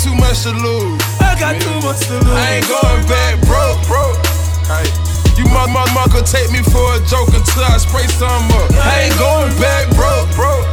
too 0.00 0.14
much 0.16 0.48
to 0.48 0.52
lose. 0.56 0.96
I 1.20 1.36
got 1.36 1.60
too 1.60 1.76
much 1.84 2.08
to 2.08 2.16
lose. 2.16 2.32
I 2.32 2.56
ain't 2.56 2.68
going 2.68 3.04
back, 3.04 3.36
broke, 3.44 3.80
broke. 3.84 4.16
Hey. 4.64 4.88
You 5.36 5.44
mother 5.52 5.72
motherfucker 5.72 6.24
take 6.24 6.48
me 6.52 6.64
for 6.64 6.84
a 6.96 7.00
joke 7.04 7.28
until 7.36 7.64
I 7.68 7.76
spray 7.76 8.08
some 8.16 8.48
up. 8.56 8.72
I 8.80 9.08
ain't 9.08 9.18
going 9.20 9.52
back, 9.60 9.92
broke, 9.92 10.28
broke. 10.36 10.64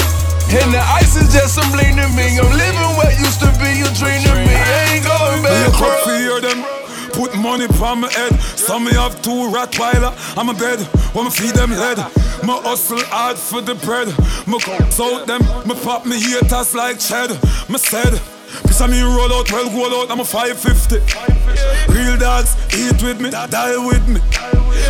And 0.47 0.71
the 0.71 0.79
ice 0.79 1.19
is 1.19 1.27
just 1.35 1.55
some 1.55 1.67
bling 1.75 1.99
to 1.99 2.07
me. 2.15 2.39
I'm 2.39 2.47
living 2.55 2.91
what 2.95 3.11
used 3.19 3.39
to 3.43 3.51
be 3.59 3.83
a 3.83 3.91
dream 3.99 4.23
to 4.23 4.33
me. 4.47 4.55
I 4.55 4.95
ain't 4.95 5.03
going 5.03 5.43
Me 5.43 5.51
back, 5.51 5.67
a 5.67 5.71
cup 5.71 5.79
broke. 5.79 6.03
for 6.07 6.15
hear 6.15 6.39
them. 6.39 6.59
Put 7.11 7.35
money 7.35 7.67
on 7.83 8.01
my 8.01 8.11
head. 8.11 8.39
Some 8.39 8.85
me 8.85 8.91
have 8.93 9.21
two 9.21 9.51
Rottweiler 9.51 10.15
on 10.37 10.45
my 10.47 10.53
bed. 10.53 10.79
When 11.11 11.25
me 11.25 11.31
feed 11.31 11.55
them 11.55 11.71
lead. 11.71 11.97
Me 12.47 12.53
hustle 12.63 13.03
hard 13.11 13.37
for 13.37 13.59
the 13.59 13.75
bread. 13.75 14.07
Me 14.47 14.59
cuts 14.59 14.99
out 14.99 15.27
them. 15.27 15.43
Me 15.67 15.75
pop 15.83 16.05
me 16.05 16.15
haters 16.15 16.75
like 16.75 16.99
Chad. 16.99 17.31
Me 17.67 17.77
said. 17.77 18.21
Piece 18.77 18.85
of 18.85 18.91
me 18.91 19.01
roll 19.01 19.33
out, 19.33 19.51
well 19.51 19.67
go 19.71 20.03
out, 20.03 20.11
I'm 20.11 20.19
a 20.19 20.23
550. 20.23 20.97
Real 21.91 22.15
dogs, 22.15 22.55
eat 22.77 23.01
with 23.01 23.19
me, 23.19 23.31
die 23.31 23.75
with 23.75 24.07
me. 24.07 24.19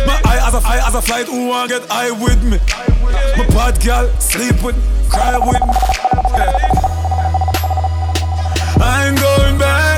My 0.06 0.20
eye 0.26 0.46
as 0.46 0.52
a 0.52 0.60
fly, 0.60 0.76
as 0.86 0.94
a 0.94 1.00
flight, 1.00 1.24
who 1.24 1.48
want 1.48 1.70
get 1.70 1.88
high 1.88 2.10
with 2.10 2.44
me? 2.44 2.58
My 3.38 3.46
bad 3.48 3.82
girl, 3.82 4.06
sleep 4.20 4.62
with 4.62 4.76
me, 4.76 4.82
cry 5.08 5.38
with 5.38 5.62
me. 5.62 5.72
I 8.78 9.06
ain't 9.08 9.18
going 9.18 9.58
back. 9.58 9.97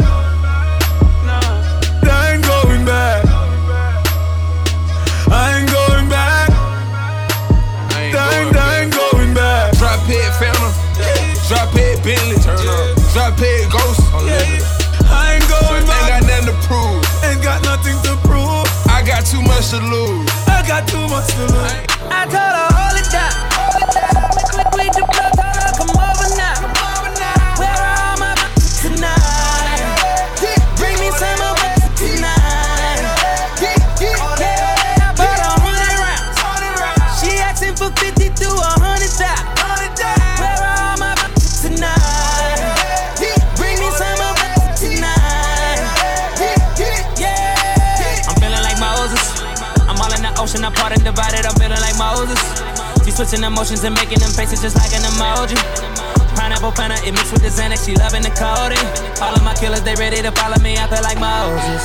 Much 19.70 19.80
to 19.80 19.86
lose. 19.86 20.28
I 20.48 20.64
got 20.66 20.88
too 20.88 21.06
much 21.08 21.28
to 21.34 21.46
lose. 21.52 21.89
Moses. 52.20 53.04
She 53.04 53.10
switching 53.10 53.44
emotions 53.44 53.82
and 53.84 53.94
making 53.94 54.18
them 54.18 54.30
faces 54.30 54.60
just 54.60 54.76
like 54.76 54.92
an 54.92 55.00
emoji. 55.08 55.56
Pineapple 56.36 56.72
Fanta, 56.72 57.00
it 57.06 57.12
mixed 57.12 57.32
with 57.32 57.42
the 57.42 57.48
Xanax, 57.48 57.86
she 57.86 57.96
loving 57.96 58.22
the 58.22 58.30
codeine. 58.36 58.84
All 59.22 59.34
of 59.34 59.42
my 59.42 59.54
killers, 59.54 59.82
they 59.82 59.94
ready 59.94 60.20
to 60.22 60.30
follow 60.32 60.58
me, 60.60 60.76
I 60.76 60.86
feel 60.88 61.02
like 61.02 61.18
Moses. 61.18 61.82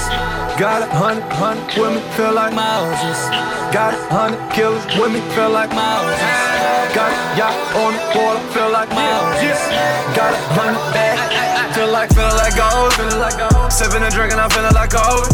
Got 0.60 0.84
a 0.84 0.92
hundred, 0.92 1.24
hundred 1.32 1.80
women 1.80 2.04
feel 2.16 2.34
like 2.34 2.54
Moses. 2.54 3.20
Got 3.72 3.94
a 3.94 4.14
hundred 4.14 4.52
killers, 4.52 4.84
women 5.00 5.22
feel 5.32 5.52
like 5.52 5.72
Moses. 5.72 6.45
Got 6.96 7.12
ya 7.38 7.48
on 7.76 7.94
water, 8.16 8.44
feel 8.56 8.72
like 8.72 8.90
Moses. 8.96 9.60
Got 10.16 10.32
a 10.32 10.40
hundred 10.56 10.82
bag, 10.96 11.20
feel 11.76 11.92
like, 11.92 12.10
feel 12.16 12.32
like 12.40 12.56
gold, 12.56 12.94
feel 12.96 13.20
like 13.20 13.38
gold. 13.38 13.72
Sipping 13.72 14.02
and 14.02 14.14
drinking, 14.14 14.40
I'm 14.40 14.50
feeling 14.50 14.74
like 14.74 14.92
gold. 14.92 15.28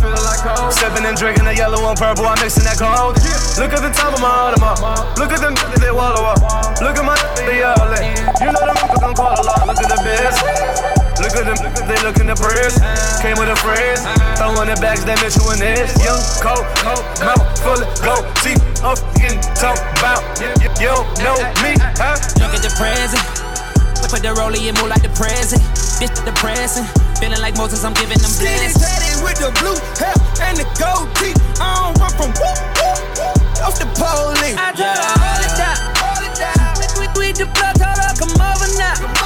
Sipping 0.74 1.06
and 1.06 1.18
drinking 1.18 1.46
the 1.46 1.56
yellow 1.56 1.86
and 1.88 1.98
purple, 1.98 2.26
I'm 2.26 2.40
mixing 2.42 2.66
that 2.66 2.82
gold. 2.82 3.22
Look 3.62 3.72
at 3.72 3.82
the 3.86 3.94
top 3.94 4.18
of 4.18 4.22
my 4.22 4.52
Audemars, 4.52 4.82
look 5.18 5.32
at 5.32 5.40
them 5.40 5.54
they 5.80 5.92
wallow 5.92 6.26
up. 6.26 6.42
Look 6.82 6.98
at 6.98 7.06
my 7.06 7.14
they 7.46 7.62
all 7.62 7.94
in. 7.94 8.18
You 8.42 8.50
know 8.50 8.66
them 8.66 8.78
gon' 8.98 9.14
call 9.14 9.38
a 9.38 9.44
lot. 9.46 9.68
Look 9.70 9.78
at 9.78 9.90
the 9.90 10.00
biz. 10.02 10.36
Look 11.22 11.38
at 11.38 11.46
them, 11.46 11.60
they 11.86 12.00
look 12.02 12.18
in 12.18 12.26
the 12.26 12.34
prayers. 12.34 12.74
Came 13.22 13.38
with 13.38 13.54
a 13.54 13.58
phrase, 13.62 14.02
throwing 14.42 14.66
the 14.66 14.78
bags 14.82 15.06
that 15.06 15.22
Mitchell 15.22 15.54
and 15.54 15.62
this. 15.62 15.94
Young, 16.02 16.18
cold, 16.42 16.66
cold, 16.82 17.06
full 17.62 17.78
of 17.78 17.86
gold 18.02 18.26
teeth. 18.42 18.62
I'm 18.82 18.98
getting 19.32 19.56
talked 19.56 19.84
about. 19.98 20.22
You, 20.40 20.48
you, 20.60 20.70
you 20.80 20.90
don't 20.92 21.08
know 21.24 21.38
me, 21.64 21.76
huh? 21.96 22.20
Look 22.40 22.52
at 22.52 22.64
the 22.64 22.74
present. 22.76 23.24
Put 24.12 24.24
the 24.24 24.36
rollie 24.36 24.68
and 24.68 24.76
move 24.80 24.90
like 24.90 25.04
the 25.04 25.14
present. 25.16 25.62
This 26.00 26.12
the 26.20 26.36
present. 26.36 26.88
Feeling 27.20 27.40
like 27.40 27.56
Moses, 27.56 27.84
I'm 27.84 27.94
giving 27.94 28.20
them 28.20 28.32
blessings. 28.36 28.76
tatted 28.76 29.24
with 29.24 29.38
the 29.40 29.52
blue 29.62 29.78
hair 29.96 30.16
and 30.44 30.58
the 30.58 30.68
gold 30.76 31.08
teeth. 31.16 31.38
I 31.62 31.94
don't 31.94 31.96
run 32.02 32.12
from 32.20 32.32
whoop, 32.36 32.60
whoop, 32.76 33.00
whoop, 33.16 33.64
off 33.64 33.78
the 33.80 33.88
police. 33.96 34.58
I 34.58 34.74
told 34.76 35.00
her, 35.00 35.16
hold 35.16 35.42
it 35.48 35.54
down. 35.56 35.80
We, 37.00 37.08
we, 37.08 37.28
we 37.30 37.32
the 37.32 37.46
blood, 37.46 37.78
told 37.80 37.96
her, 37.96 38.12
come 38.20 38.36
over 38.36 38.68
now. 38.76 39.21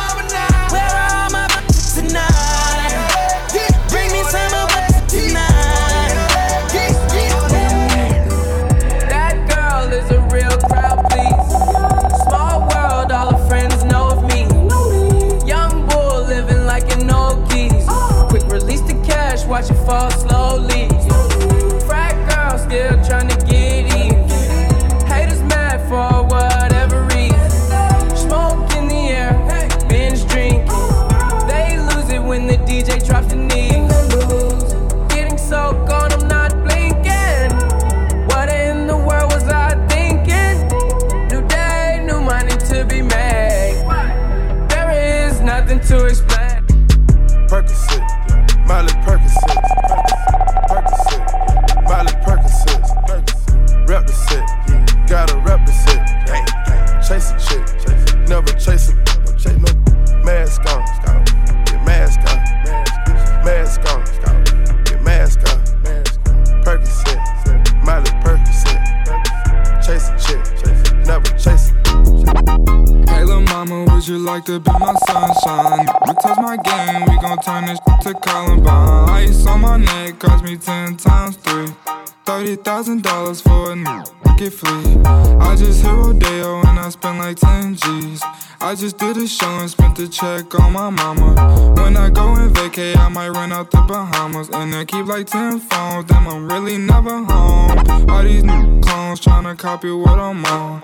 Then 94.86 95.02
keep 95.02 95.08
like 95.08 95.28
ten 95.28 95.60
phones. 95.60 96.06
Damn, 96.06 96.28
I'm 96.28 96.52
really 96.52 96.78
never 96.78 97.24
home. 97.24 98.10
All 98.10 98.24
these 98.24 98.44
new 98.44 98.82
clones 98.82 99.20
tryna 99.20 99.58
copy 99.58 99.92
what 99.92 100.20
I'm 100.20 100.46
on. 100.46 100.82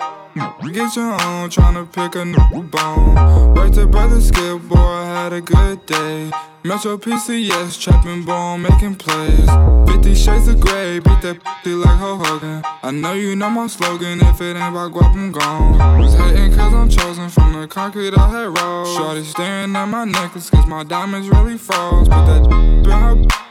Get 0.72 0.96
your 0.96 1.12
own, 1.12 1.50
tryna 1.50 1.92
pick 1.92 2.16
a 2.16 2.26
new 2.26 2.64
bone. 2.64 3.54
Worked 3.54 3.76
to 3.76 3.88
brother 3.88 4.22
Skip, 4.22 4.62
boy, 4.62 4.78
I 4.78 5.06
had 5.06 5.34
a 5.34 5.42
good 5.42 5.86
day. 5.86 6.32
Metro 6.64 6.98
PCS, 6.98 7.80
trapping 7.80 8.24
bone, 8.24 8.62
making 8.62 8.96
plays. 8.96 9.50
50 9.90 10.16
shades 10.16 10.48
of 10.48 10.60
gray, 10.60 11.00
beat 11.00 11.22
that 11.22 11.44
pussy 11.44 11.76
like 11.76 12.00
Ho 12.00 12.18
Hogan. 12.18 12.64
I 12.84 12.92
know 12.92 13.14
you 13.14 13.36
know 13.36 13.50
my 13.50 13.68
slogan, 13.68 14.22
if 14.22 14.40
it 14.42 14.56
ain't 14.56 14.76
about 14.76 14.94
guap, 14.94 15.14
I'm 15.14 15.32
gone. 15.32 16.00
Was 16.00 16.14
hating 16.14 16.56
cause 16.56 16.74
I'm 16.74 16.90
chosen 16.90 17.30
from 17.30 17.54
the 17.54 17.68
concrete 17.68 18.18
I 18.18 18.30
had 18.30 18.58
rolled. 18.58 18.96
Shorty 18.96 19.24
staring 19.24 19.76
at 19.76 19.86
my 19.86 20.06
necklace 20.06 20.50
cause 20.50 20.66
my 20.66 20.84
diamonds 20.84 21.28
really 21.30 21.58
froze. 21.58 22.08
Put 22.08 22.26
that 22.26 22.52
in 22.52 22.90
her 22.90 23.51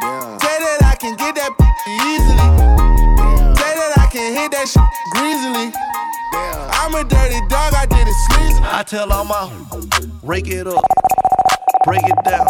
Say 0.00 0.56
that 0.58 0.80
I 0.82 0.96
can 0.98 1.14
get 1.16 1.34
that 1.34 1.52
easily. 1.86 2.48
Say 3.56 3.72
that 3.76 3.98
I 3.98 4.06
can 4.10 4.32
hit 4.32 4.50
that 4.52 4.66
shit 4.66 4.82
greasily. 5.12 5.72
I'm 6.72 6.94
a 6.94 7.04
dirty 7.04 7.40
dog, 7.48 7.74
I 7.74 7.84
did 7.84 8.08
it 8.08 8.14
sleazy. 8.30 8.60
I 8.62 8.82
tell 8.82 9.12
all 9.12 9.24
my 9.24 9.50
rake 10.22 10.48
it 10.48 10.66
up, 10.66 10.84
break 11.84 12.02
it 12.02 12.24
down, 12.24 12.46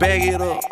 bag 0.00 0.22
it 0.22 0.40
up. 0.40 0.62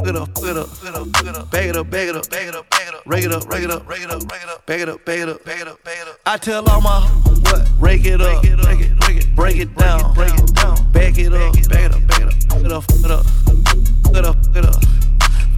It 0.00 0.08
it 0.08 0.16
up, 0.16 0.28
it 0.42 0.48
it 0.48 0.56
up, 0.56 1.50
bag 1.50 1.68
it 1.68 1.76
up, 1.76 1.90
bag 1.90 2.08
it 2.08 2.16
up, 2.16 2.30
bag 2.30 2.48
it 2.48 2.54
up, 2.54 2.70
bag 2.70 2.88
it 2.88 2.94
up, 2.94 3.02
rake 3.04 3.24
it 3.24 3.32
up, 3.32 3.46
rake 3.46 3.62
it 3.62 3.70
up, 3.70 3.86
rake 3.86 4.02
it 4.02 4.10
up, 4.10 4.26
rake 4.30 4.42
it 4.42 4.48
up, 4.48 4.66
bag 4.66 4.80
it 4.80 4.88
up, 4.88 5.04
bag 5.04 5.20
it 5.20 5.28
up, 5.28 5.44
bag 5.44 5.60
it 5.60 5.68
up, 5.68 5.84
bag 5.84 5.98
it 6.00 6.08
up. 6.08 6.18
I 6.24 6.38
tell 6.38 6.66
all 6.70 6.80
my 6.80 7.02
what, 7.42 7.68
rake 7.78 8.06
it 8.06 8.20
up, 8.22 8.42
rake 8.42 8.52
it, 8.52 9.06
rake 9.06 9.16
it, 9.22 9.36
break 9.36 9.56
it 9.58 9.76
down, 9.76 10.14
break 10.14 10.32
it 10.32 10.54
down, 10.54 10.90
bag 10.92 11.18
it 11.18 11.32
up, 11.34 11.52
bag 11.68 11.84
it 11.84 11.92
up, 11.92 12.08
bag 12.08 12.22
it 12.22 12.32
up, 12.32 12.42
it 12.64 12.72
up, 12.72 12.84
it 13.04 13.10
up, 13.10 13.26
it 14.16 14.24
up, 14.24 14.56
it 14.56 14.64
up. 14.64 15.11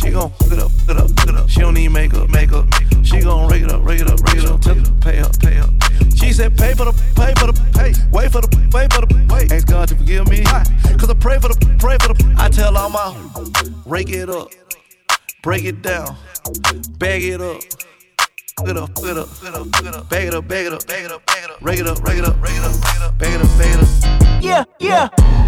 She 0.00 0.10
gon' 0.10 0.30
hook 0.30 0.52
it 0.52 0.58
up, 0.58 0.70
hook 0.70 0.90
it 0.90 0.96
up, 0.96 1.10
hook 1.10 1.28
it 1.28 1.34
up. 1.34 1.48
She 1.50 1.60
don't 1.60 1.74
need 1.74 1.88
makeup, 1.88 2.30
makeup. 2.30 2.66
She 3.02 3.20
gon' 3.20 3.50
rake 3.50 3.62
it 3.62 3.70
up, 3.70 3.84
rake 3.84 4.00
it 4.00 4.08
up, 4.08 4.18
rake 4.20 4.38
it 4.38 4.46
up. 4.46 4.60
Tell 4.62 4.74
her 4.74 4.82
pay 5.00 5.20
up, 5.20 5.38
pay 5.38 5.58
up. 5.58 5.68
She 6.16 6.32
said 6.32 6.56
pay 6.56 6.72
for 6.72 6.86
the, 6.86 6.92
pay 7.14 7.34
for 7.36 7.52
the, 7.52 7.70
pay. 7.74 7.92
Wait 8.10 8.32
for 8.32 8.40
the, 8.40 8.48
wait 8.72 8.90
for 8.92 9.04
the, 9.04 9.26
wait. 9.28 9.52
Ask 9.52 9.66
God 9.66 9.88
to 9.88 9.94
forgive 9.94 10.26
me. 10.28 10.42
Cause 10.42 11.10
I 11.10 11.14
pray 11.14 11.38
for 11.38 11.48
the, 11.48 11.76
pray 11.78 11.98
for 12.00 12.14
the. 12.14 12.34
I 12.38 12.48
tell 12.48 12.76
all 12.78 12.88
my, 12.88 13.14
rake 13.84 14.08
it 14.08 14.30
up, 14.30 14.48
break 15.42 15.64
it 15.64 15.82
down, 15.82 16.16
bag 16.98 17.22
it 17.22 17.42
up. 17.42 17.60
Hook 18.58 18.68
it 18.68 18.76
up, 18.76 18.88
hook 18.98 19.06
it 19.06 19.18
up, 19.18 19.28
hook 19.28 19.48
it 19.48 19.54
up, 19.54 19.66
hook 19.74 19.86
it 19.86 19.94
up. 19.94 20.08
Bag 20.08 20.26
it 20.26 20.34
up, 20.34 20.48
bag 20.48 20.66
it 20.66 20.72
up, 20.72 20.86
bag 20.86 21.04
it 21.04 21.12
up, 21.12 21.26
bag 21.26 21.44
it 21.44 21.50
up. 21.50 21.62
Rake 21.62 21.78
it 21.78 21.86
up, 21.86 22.02
rake 22.02 22.18
it 22.18 22.24
up, 22.24 22.42
rake 22.42 22.56
it 22.56 22.64
up, 22.64 22.82
rake 22.82 22.96
it 22.96 23.02
up. 23.02 23.18
Bag 23.18 23.34
it 23.34 23.40
up, 23.40 23.58
bag 23.58 23.74
it 23.74 23.82
up. 23.82 24.42
Yeah, 24.42 24.64
yeah. 24.78 25.39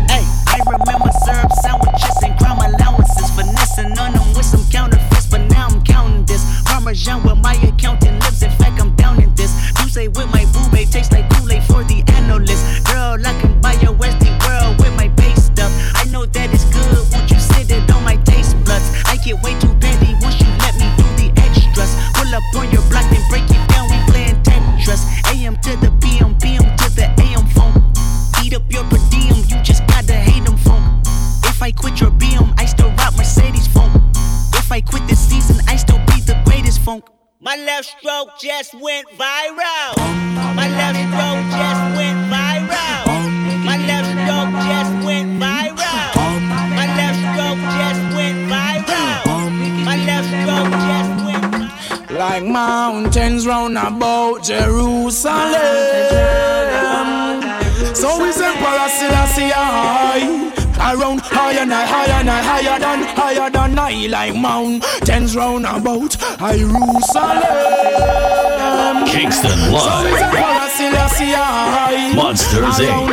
Remember 0.73 1.13
syrup 1.27 1.53
sandwiches 1.61 2.17
and 2.25 2.39
crime 2.39 2.57
allowances. 2.57 3.31
Finessing 3.37 3.93
on 3.99 4.15
them 4.15 4.27
with 4.33 4.47
some 4.47 4.65
counterfeits, 4.71 5.27
but 5.27 5.43
now 5.51 5.69
I'm 5.69 5.85
counting 5.85 6.25
this. 6.25 6.43
Parmesan 6.65 7.23
with 7.25 7.39
my 7.39 7.55
accountant 7.57 8.23
lips. 8.25 8.41
In 8.41 8.51
fact, 8.53 8.81
I'm 8.81 8.97
down 8.97 9.23
in 9.23 9.35
this. 9.35 9.53
You 9.81 9.89
say 9.91 10.09
with 10.09 10.31
my 10.31 10.42
just 38.63 38.75
went 38.81 39.09
viral. 39.19 39.97
My 40.55 40.69
left 40.79 40.99
stroke 41.11 41.45
just 41.59 41.85
went 41.99 42.21
viral. 42.31 43.05
My 43.69 43.77
left 43.89 44.09
stroke 44.15 44.55
just 44.71 44.95
went 45.07 45.31
viral. 45.43 46.15
My 46.79 46.87
left 46.99 47.19
stroke 47.27 47.63
just 47.81 48.03
went 48.17 48.41
viral. 48.53 49.51
My 49.89 49.97
left 50.09 50.29
stroke 50.39 50.75
just 50.91 51.13
went 51.27 52.11
Like 52.13 52.45
mountains 52.45 53.47
round 53.49 53.77
about 53.77 54.45
Jerusalem. 54.45 55.43
So 58.01 58.09
is 58.27 58.41
Emperor 58.41 58.89
Selassie 58.99 59.51
high. 59.51 60.53
Around 60.95 61.21
higher 61.21 61.59
and 61.61 61.73
higher 61.73 62.21
and 62.21 62.29
higher 62.29 62.79
than 62.79 63.01
higher 63.17 63.51
than 63.51 63.62
I 63.85 64.07
like 64.07 64.37
mountains 64.37 65.35
round 65.35 65.67
about 65.67 66.17
Jerusalem. 66.39 67.43
Kingston 69.09 69.59
So 69.59 69.73
Live. 69.73 70.15
Eh? 70.15 70.31
High. 71.35 72.15
Monsters, 72.15 72.79
Inc. 72.79 73.11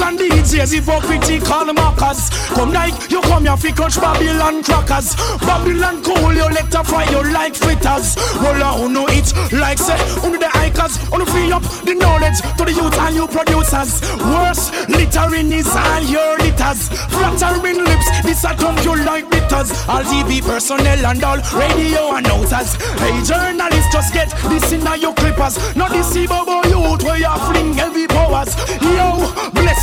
Around 0.00 0.20
and 0.20 0.30
DJs, 0.32 0.74
hypocritical 0.74 1.72
mockers. 1.72 2.30
Come 2.54 2.72
like 2.72 3.10
you 3.10 3.20
come 3.22 3.44
here 3.44 3.56
fi 3.56 3.70
crush 3.70 3.96
Babylon 3.96 4.62
crackers. 4.62 5.14
Babylon 5.40 6.02
cool, 6.02 6.34
you 6.34 6.48
let 6.50 6.70
to 6.72 6.82
fry 6.82 7.04
you 7.10 7.22
like 7.32 7.54
fritters. 7.54 8.16
Roll 8.42 8.62
on, 8.62 8.92
know 8.92 9.06
it 9.08 9.30
like 9.52 9.78
say, 9.78 9.98
under 10.24 10.38
the 10.38 10.48
hikers, 10.48 10.98
on 11.12 11.24
free 11.26 11.52
up 11.52 11.62
the 11.84 11.94
knowledge 11.94 12.40
to 12.58 12.64
the 12.64 12.72
youth 12.72 12.98
and 12.98 13.14
you 13.14 13.26
producers. 13.28 14.02
Worse, 14.18 14.70
littering 14.88 15.52
is 15.52 15.70
all 15.70 16.02
your 16.02 16.38
litters. 16.38 16.88
Flattering 17.14 17.84
lips, 17.84 18.08
this 18.22 18.44
a 18.44 18.54
come 18.56 18.78
you 18.82 18.96
like 19.04 19.30
bitters. 19.30 19.70
All 19.86 20.02
TV 20.02 20.42
personnel 20.42 21.06
and 21.06 21.22
all 21.22 21.38
radio 21.54 22.16
announcers. 22.16 22.74
Hey 22.98 23.14
journalists, 23.22 23.92
just 23.92 24.12
get 24.12 24.30
this 24.50 24.72
in 24.72 24.82
your 25.00 25.14
clippers. 25.14 25.54
Not 25.76 25.90
this 25.90 26.14
bobo 26.26 26.66
youth 26.66 27.02
where 27.04 27.18
you 27.18 27.34
fling 27.46 27.74
heavy 27.74 28.06
powers. 28.06 28.54
Yo, 28.82 29.34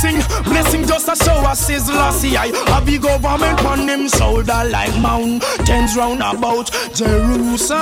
blessing, 0.02 0.42
blessing 0.44 0.86
just 0.86 1.08
a 1.08 1.16
show 1.24 1.34
us 1.46 1.70
is 1.70 1.88
lossy. 1.88 2.36
I 2.36 2.48
have 2.70 2.86
the 2.86 2.98
government 2.98 3.64
on 3.64 3.86
them 3.86 4.08
shoulder 4.08 4.64
like 4.70 4.94
mountains 5.00 5.96
round 5.96 6.20
about 6.20 6.70
Jerusalem. 6.94 7.78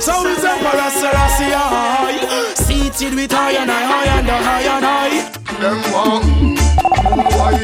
So 0.00 0.26
is 0.26 0.44
Emperor 0.44 0.90
Selassie 0.90 1.54
high, 1.54 2.54
seated 2.54 3.14
with 3.14 3.32
high 3.32 3.52
and 3.52 3.70
high, 3.70 3.86
high 3.86 4.18
and 4.18 4.28
high 4.28 4.62
and 4.62 4.84
high. 4.84 5.30
Them 5.60 5.78
want 5.92 6.24
who 6.24 7.20
I 7.38 7.54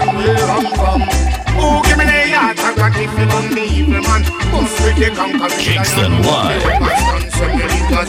and 0.00 0.10
where 0.18 0.50
I'm 0.50 0.66
from. 0.74 1.00
Who 1.54 1.66
give 1.84 1.98
me 1.98 2.04
the 2.04 2.10
heart 2.34 2.58
I 2.58 2.74
got 2.74 2.96
if 2.96 3.12
you 3.18 3.26
don't 3.26 3.54
be 3.54 3.62
evil 3.78 4.02
man? 4.02 4.22
Bust 4.50 4.76
with 4.82 4.96
the 4.98 5.08
conqueror. 5.14 5.50
Kingston 5.58 6.12
Live. 6.22 6.64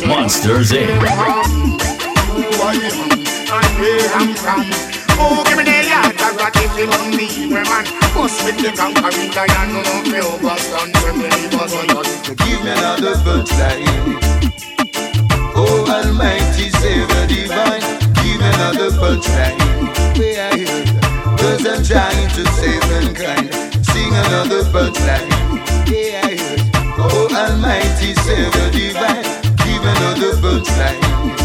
Monsters 0.07 0.71
Inc. 0.71 2.00
I 2.61 2.77
am 2.77 3.09
and 3.09 3.73
where 3.81 4.07
I'm 4.13 4.35
from. 4.37 4.61
Who 5.17 5.43
give 5.49 5.57
me 5.57 5.63
the 5.65 5.81
heart 5.89 6.13
I 6.21 6.29
got 6.37 6.55
if 6.61 6.77
you 6.77 6.85
don't 6.85 7.09
be 7.17 7.25
evil 7.25 7.65
man? 7.65 7.85
Bust 8.13 8.45
with 8.45 8.61
the 8.61 8.69
conqueror. 8.77 9.09
Lion 9.09 9.73
no 9.73 9.81
me 10.05 10.21
overstand 10.21 10.93
when 11.01 11.17
me 11.17 11.27
leave 11.41 11.57
us 11.57 11.73
on 11.73 12.05
So 12.21 12.35
give 12.37 12.61
me 12.61 12.69
another 12.69 13.17
punchline. 13.25 14.21
Oh 15.57 15.89
Almighty 15.89 16.69
Savior 16.77 17.25
Divine, 17.25 17.81
give 18.21 18.37
me 18.37 18.45
another 18.53 18.93
punchline. 18.93 19.57
Where 20.21 20.53
Cause 21.41 21.65
I'm 21.65 21.81
trying 21.81 22.29
to 22.29 22.43
save 22.61 22.85
mankind. 22.93 23.49
Sing 23.89 24.13
another 24.13 24.63
punchline. 24.69 25.33
Oh 27.01 27.25
Almighty 27.33 28.13
Savior 28.21 28.69
Divine, 28.69 29.25
give 29.65 29.81
me 29.81 29.89
another 29.97 30.33
punchline. 30.37 31.40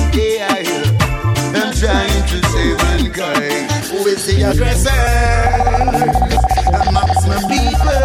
Is 4.26 4.34
the 4.34 4.42
aggressor 4.50 4.90
amongst 6.88 7.28
my 7.28 7.38
people? 7.46 8.02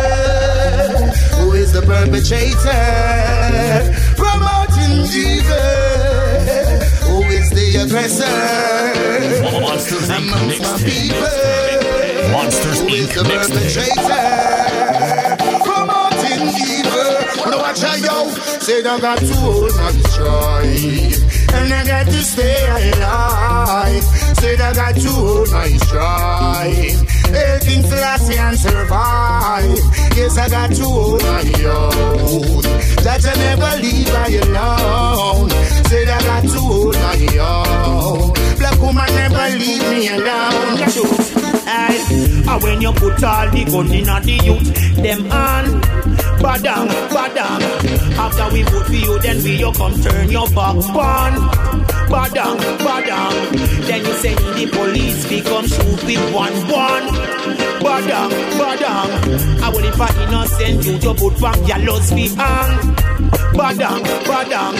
Who 1.39 1.53
is 1.53 1.73
the 1.73 1.81
perpetrator? 1.81 2.83
Promoting 4.21 5.09
evil? 5.17 5.57
Who 7.09 7.23
is 7.23 7.49
the 7.49 7.81
aggressor 7.81 8.37
Monsters 9.61 10.09
amongst 10.09 10.61
my 10.61 10.77
people? 10.77 12.31
Monsters 12.31 12.81
Who 12.81 12.87
is 12.89 13.09
the 13.15 13.23
perpetrator? 13.23 14.61
Watch 17.57 17.83
out, 17.83 17.99
yo. 17.99 18.29
Said 18.59 18.85
I 18.85 18.99
got 18.99 19.17
to 19.17 19.33
hold 19.37 19.71
my 19.75 19.91
stride, 20.11 21.30
and 21.53 21.73
I 21.73 21.85
got 21.85 22.05
to 22.05 22.21
stay 22.23 22.91
alive. 22.93 24.03
Said 24.39 24.61
I 24.61 24.73
got 24.73 24.95
to 24.95 25.09
hold 25.09 25.51
my 25.51 25.69
stride. 25.77 26.97
Everything 27.33 27.83
Selassie 27.83 28.37
and 28.37 28.57
survive. 28.57 29.79
Yes, 30.15 30.37
I 30.37 30.49
got 30.49 30.71
to 30.71 30.83
hold 30.83 31.21
my 31.23 31.43
own. 31.65 32.61
That 33.03 33.21
I 33.25 33.35
never 33.45 33.81
leave 33.81 34.13
I 34.13 34.29
alone. 34.43 35.49
Said 35.89 36.09
I 36.09 36.21
got 36.21 36.43
to 36.43 36.59
hold 36.59 36.95
my 36.95 37.37
own. 37.39 38.40
Woman 38.81 39.05
never 39.15 39.57
leave 39.57 39.83
me 39.91 40.07
alone. 40.07 40.77
Aye. 41.73 42.43
And 42.49 42.63
when 42.63 42.81
you 42.81 42.91
put 42.93 43.23
all 43.23 43.49
the 43.49 43.63
gun 43.65 43.91
in 43.91 44.05
the 44.05 44.39
youth, 44.43 44.95
them 44.95 45.31
on, 45.31 45.65
badang, 46.41 46.87
badang. 47.13 47.61
After 48.17 48.53
we 48.53 48.63
vote 48.63 48.85
for 48.87 48.93
you, 48.93 49.19
then 49.19 49.41
we 49.43 49.55
you 49.57 49.71
come 49.73 49.93
turn 50.01 50.29
your 50.31 50.47
back 50.49 50.75
on, 50.75 51.33
badang, 52.09 52.57
badang. 52.79 53.87
Then 53.87 54.05
you 54.05 54.13
send 54.13 54.37
the 54.39 54.67
police, 54.75 55.29
we 55.29 55.41
come 55.41 55.67
shoot 55.67 56.03
with 56.03 56.33
one 56.33 56.53
one, 56.67 57.07
badang, 57.79 58.31
badang. 58.59 59.61
I 59.61 59.69
will 59.69 59.85
if 59.85 60.01
I 60.01 60.09
innocent 60.23 60.85
you, 60.85 60.93
you 60.97 61.13
put 61.13 61.39
back 61.39 61.57
your 61.67 61.79
loss 61.87 62.11
we 62.11 62.27
hang. 62.29 63.00
Badang, 63.53 64.03
badang. 64.25 64.75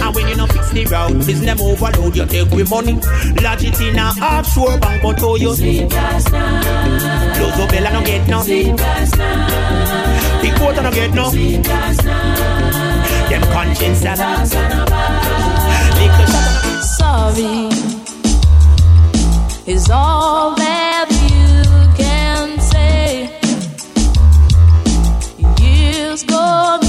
And 0.00 0.14
when 0.14 0.28
you 0.28 0.36
not 0.36 0.52
fix 0.52 0.70
the 0.70 0.84
route, 0.86 1.26
business 1.26 1.60
overload, 1.60 2.16
you 2.16 2.26
take 2.26 2.50
with 2.50 2.70
money. 2.70 2.94
Lodge 3.42 3.64
it 3.64 3.80
in 3.80 3.98
a 3.98 4.12
offshore 4.22 4.78
bank, 4.78 5.02
but 5.02 5.22
oh 5.22 5.36
you 5.36 5.54
sleep 5.54 5.90
last 5.90 6.32
night. 6.32 7.36
Close 7.36 7.60
up 7.60 7.70
don't 7.70 8.04
get 8.04 8.28
no. 8.28 8.42
Sleep 8.42 8.78
last 8.78 9.16
night. 9.16 9.48
I 10.42 10.82
don't 10.82 10.94
get 10.94 11.14
no. 11.14 11.30
Sleep 11.30 11.66
last 11.66 12.04
night. 12.04 13.28
Them 13.30 13.42
conscience 13.52 14.04
uh. 14.04 14.16
that. 14.16 14.48
Sorry 16.98 17.68
is 19.68 19.90
all 19.90 20.54
that 20.54 21.08
you 21.30 21.62
can 21.96 22.58
say. 22.58 23.30
Years 25.62 26.24
gone 26.24 26.87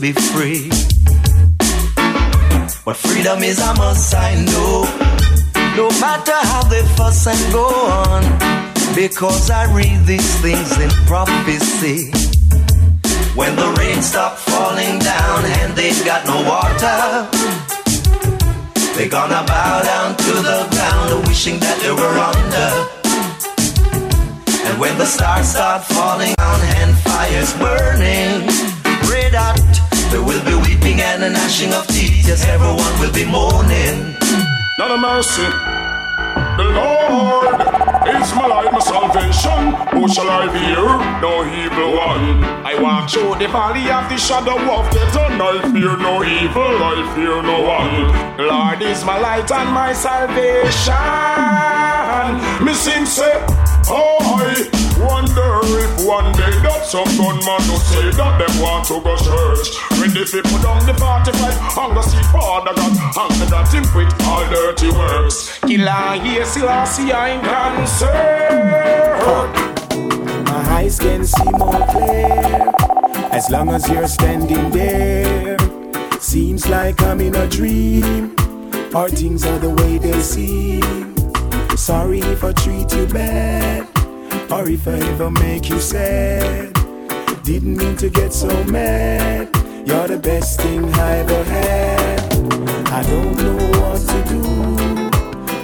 be 0.00 0.12
free. 0.12 0.70
What 2.84 2.96
freedom 2.96 3.42
is, 3.42 3.60
I 3.60 3.74
must 3.76 4.14
I 4.14 4.34
know. 4.48 4.88
No 5.76 5.90
matter 6.00 6.38
how 6.48 6.62
they 6.64 6.82
fuss 6.96 7.26
and 7.26 7.52
go 7.52 7.66
on, 7.68 8.22
because 8.94 9.50
I 9.50 9.70
read 9.74 10.06
these 10.06 10.40
things 10.40 10.78
in 10.80 10.88
prophecy. 11.04 12.12
When 13.36 13.54
the 13.56 13.68
rain 13.78 14.00
stopped 14.00 14.38
falling 14.38 14.98
down 15.00 15.44
and 15.44 15.76
they've 15.76 16.04
got 16.04 16.24
no 16.24 16.38
water, 16.48 17.28
they're 18.96 19.10
gonna 19.10 19.44
bow 19.46 19.82
down 19.82 20.16
to 20.16 20.32
the 20.48 20.66
ground, 20.70 21.28
wishing 21.28 21.60
that 21.60 21.78
they 21.82 21.92
were 21.92 22.16
under. 22.32 22.70
And 24.66 24.80
when 24.80 24.96
the 24.96 25.04
stars 25.04 25.48
start 25.48 25.84
falling 25.84 26.34
down 26.36 26.60
and 26.80 26.96
fires 26.98 27.52
burning, 27.54 28.48
red 29.10 29.34
hot, 29.34 29.89
there 30.10 30.22
will 30.22 30.42
be 30.44 30.54
weeping 30.66 31.00
and 31.00 31.22
a 31.24 31.30
gnashing 31.30 31.72
of 31.72 31.86
teeth. 31.86 32.26
Yes, 32.26 32.44
everyone 32.46 32.92
will 33.00 33.12
be 33.12 33.24
mourning. 33.24 34.16
Not 34.78 34.90
a 34.90 34.98
mercy. 34.98 35.48
The 36.60 36.66
Lord 36.76 37.60
is 38.16 38.28
my 38.34 38.46
light, 38.46 38.72
my 38.72 38.78
salvation. 38.80 39.60
Who 39.94 40.08
shall 40.08 40.28
I 40.28 40.48
fear? 40.52 40.82
No 41.24 41.44
evil 41.44 41.96
one. 41.96 42.44
I 42.64 42.74
walk 42.80 43.10
through 43.10 43.36
the 43.38 43.48
valley 43.48 43.88
of 43.90 44.08
the 44.08 44.16
shadow 44.16 44.58
of 44.58 44.90
death, 44.90 45.16
and 45.16 45.40
I 45.40 45.60
fear 45.72 45.96
no 45.96 46.22
evil. 46.22 46.74
I 46.92 46.94
fear 47.14 47.42
no 47.42 47.58
one. 47.78 47.94
The 48.36 48.44
Lord 48.44 48.82
is 48.82 49.04
my 49.04 49.18
light 49.18 49.50
and 49.50 49.70
my 49.72 49.92
salvation. 49.92 50.94
Me 52.64 52.74
sing 52.74 53.06
say, 53.06 53.32
Oh, 53.88 54.18
I 54.20 54.79
wonder 55.34 55.78
if 55.78 56.06
one 56.06 56.32
day 56.32 56.50
that 56.62 56.84
some 56.84 57.04
gunman 57.16 57.62
will 57.68 57.78
say 57.78 58.10
that 58.10 58.38
them 58.38 58.62
want 58.62 58.84
to 58.86 59.00
go 59.00 59.16
church. 59.16 59.76
When 59.98 60.10
they 60.14 60.24
the 60.24 60.42
people 60.42 60.58
down 60.62 60.84
the 60.86 60.94
45, 60.94 61.54
hunger 61.70 62.02
see 62.02 62.22
Father 62.32 62.74
God, 62.74 62.92
hunger 63.14 63.46
that 63.46 63.72
him 63.72 63.84
quit 63.84 64.12
all 64.26 64.44
dirty 64.50 64.90
works. 64.90 65.58
Killer, 65.60 66.16
yes, 66.24 66.54
Selassie, 66.54 67.12
I'm 67.12 67.40
concerned. 67.76 69.54
My 70.46 70.62
eyes 70.78 70.98
can 70.98 71.24
see 71.24 71.50
more 71.52 71.86
clear 71.88 72.72
as 73.32 73.50
long 73.50 73.70
as 73.70 73.88
you're 73.88 74.08
standing 74.08 74.70
there. 74.70 75.56
Seems 76.20 76.68
like 76.68 77.00
I'm 77.02 77.20
in 77.20 77.34
a 77.34 77.46
dream, 77.48 78.34
or 78.94 79.08
things 79.08 79.46
are 79.46 79.58
the 79.58 79.70
way 79.70 79.98
they 79.98 80.20
seem. 80.20 81.14
Sorry 81.76 82.20
if 82.20 82.44
I 82.44 82.52
treat 82.52 82.92
you 82.92 83.06
bad, 83.06 83.88
or 84.52 84.68
if 84.68 84.86
I 84.88 84.98
ever 85.12 85.30
make 85.30 85.68
you 85.68 85.80
sad. 85.80 86.74
Didn't 87.44 87.76
mean 87.76 87.96
to 87.96 88.08
get 88.08 88.32
so 88.32 88.48
mad. 88.64 89.48
You're 89.86 90.08
the 90.08 90.18
best 90.18 90.60
thing 90.60 90.84
I 90.94 91.18
ever 91.18 91.44
had. 91.44 92.20
I 92.88 93.02
don't 93.04 93.36
know 93.36 93.80
what 93.80 94.00
to 94.10 94.18
do. 94.28 94.42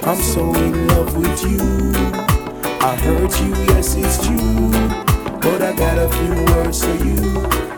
I'm 0.09 0.21
so 0.21 0.53
in 0.55 0.87
love 0.87 1.15
with 1.17 1.43
you. 1.43 1.91
I 2.81 2.95
hurt 2.95 3.33
you, 3.41 3.51
yes, 3.73 3.95
it's 3.95 4.25
true. 4.25 4.71
But 5.41 5.61
I 5.61 5.73
got 5.75 5.97
a 5.97 6.09
few 6.09 6.55
words 6.55 6.83
for 6.83 6.95
you. 7.05 7.17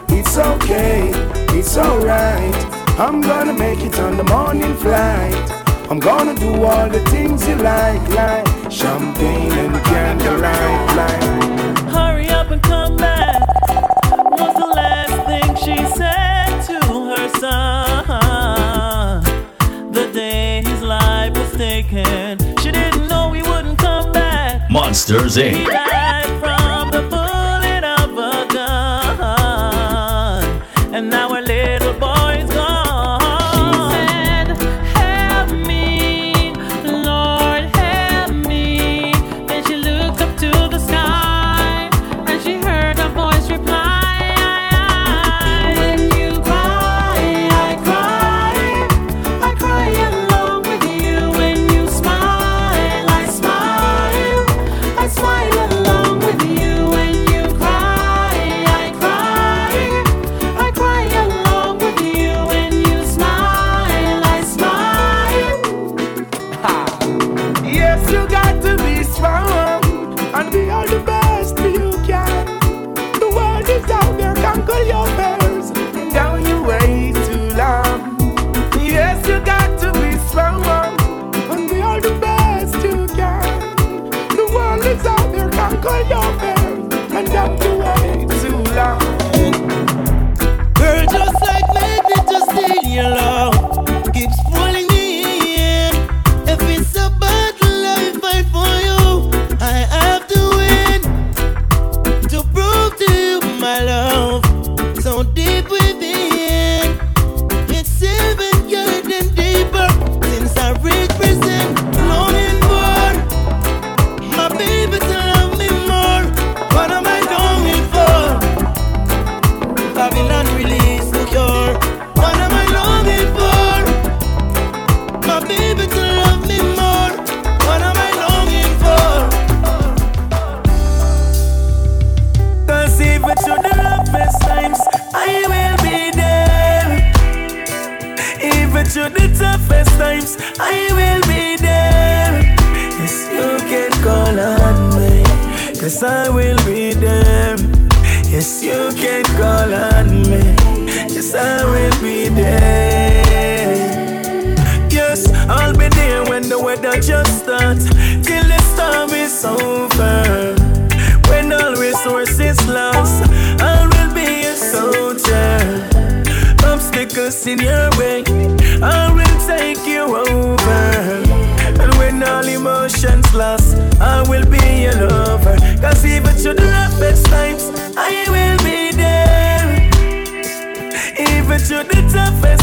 It's 0.10 0.38
okay, 0.38 1.10
it's 1.58 1.78
alright. 1.78 2.56
I'm 3.00 3.22
gonna 3.22 3.54
make 3.54 3.80
it 3.80 3.98
on 4.00 4.18
the 4.18 4.24
morning 4.26 4.76
flight. 4.76 5.59
I'm 5.90 6.00
gonna 6.00 6.36
do 6.36 6.64
all 6.66 6.88
the 6.88 7.00
things 7.10 7.48
you 7.48 7.56
like, 7.56 8.08
like 8.10 8.72
champagne 8.72 9.52
and 9.54 9.84
candlelight, 9.86 10.96
like. 10.96 11.24
Hurry 11.92 12.30
up 12.30 12.52
and 12.52 12.62
come 12.62 12.96
back. 12.96 13.42
Was 14.38 14.54
the 14.54 14.68
last 14.68 15.26
thing 15.26 15.56
she 15.56 15.84
said 15.96 16.62
to 16.68 16.80
her 17.10 17.28
son 17.40 19.24
the 19.92 20.12
day 20.14 20.62
his 20.64 20.84
life 20.84 21.36
was 21.36 21.52
taken. 21.58 22.38
She 22.60 22.72
didn't 22.72 23.08
know 23.08 23.34
he 23.34 23.42
wouldn't 23.42 23.80
come 23.80 24.12
back. 24.12 24.70
Monsters 24.70 25.36
He 25.36 25.42
Inc. 25.42 25.99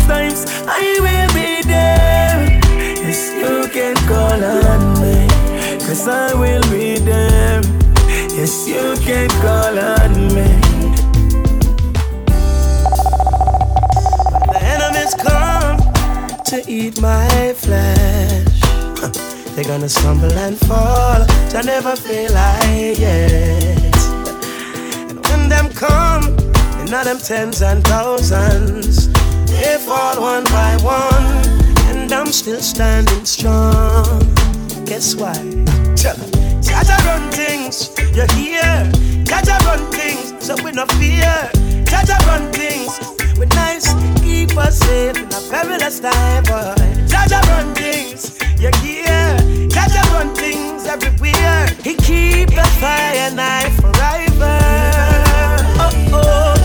times, 0.06 0.46
I 0.66 0.98
will 1.00 1.30
be 1.34 1.62
there. 1.66 2.60
Yes, 3.02 3.32
you 3.34 3.68
can 3.70 3.96
call 4.06 4.42
on 4.42 4.82
me, 5.02 5.28
cause 5.84 6.06
I 6.08 6.34
will 6.34 6.62
be 6.70 6.98
there. 6.98 7.60
Yes, 8.38 8.68
you 8.68 8.96
can 9.02 9.28
call 9.42 9.78
on 9.78 10.12
me. 10.34 10.48
When 14.38 14.48
the 14.54 14.60
enemies 14.74 15.14
come 15.26 15.78
to 16.50 16.56
eat 16.70 17.00
my 17.00 17.54
flesh. 17.56 18.60
They're 19.54 19.64
gonna 19.64 19.88
stumble 19.88 20.32
and 20.32 20.58
fall, 20.58 21.24
to 21.50 21.62
never 21.64 21.96
feel 21.96 22.30
like 22.32 22.98
yet. 22.98 23.96
And 25.08 25.18
when 25.26 25.48
them 25.48 25.70
come, 25.70 26.36
not 26.90 27.06
them 27.06 27.18
tens 27.18 27.62
and 27.62 27.82
thousands, 27.84 29.05
fall 29.86 30.20
one 30.20 30.42
by 30.44 30.76
one, 30.82 31.46
and 31.90 32.10
I'm 32.12 32.32
still 32.32 32.60
standing 32.60 33.24
strong. 33.24 34.18
Guess 34.84 35.14
why? 35.14 35.38
Tell 35.94 36.18
'em. 36.22 36.30
Jaja 36.68 36.96
run 37.06 37.24
things, 37.30 37.90
you 38.16 38.26
hear? 38.36 38.72
Jaja 39.30 39.56
run 39.66 39.82
things, 39.98 40.26
so 40.44 40.52
we 40.64 40.70
no 40.72 40.86
fear. 40.98 41.34
Jaja 41.90 42.18
run 42.26 42.44
things, 42.52 42.92
with 43.38 43.52
nice, 43.54 43.86
keep 44.24 44.56
us 44.58 44.76
safe 44.86 45.16
in 45.22 45.28
a 45.38 45.40
perilous 45.50 46.00
time, 46.00 46.42
boy. 46.50 46.74
Jaja 47.12 47.40
run 47.50 47.68
things, 47.82 48.20
you 48.62 48.70
hear? 48.82 49.26
Jaja 49.74 50.02
run 50.14 50.34
things 50.34 50.80
everywhere. 50.94 51.62
He 51.86 51.94
keep 52.08 52.48
the 52.58 52.66
fire 52.82 53.30
night 53.44 53.72
forever. 53.82 54.58
Oh 55.84 56.18
oh, 56.20 56.55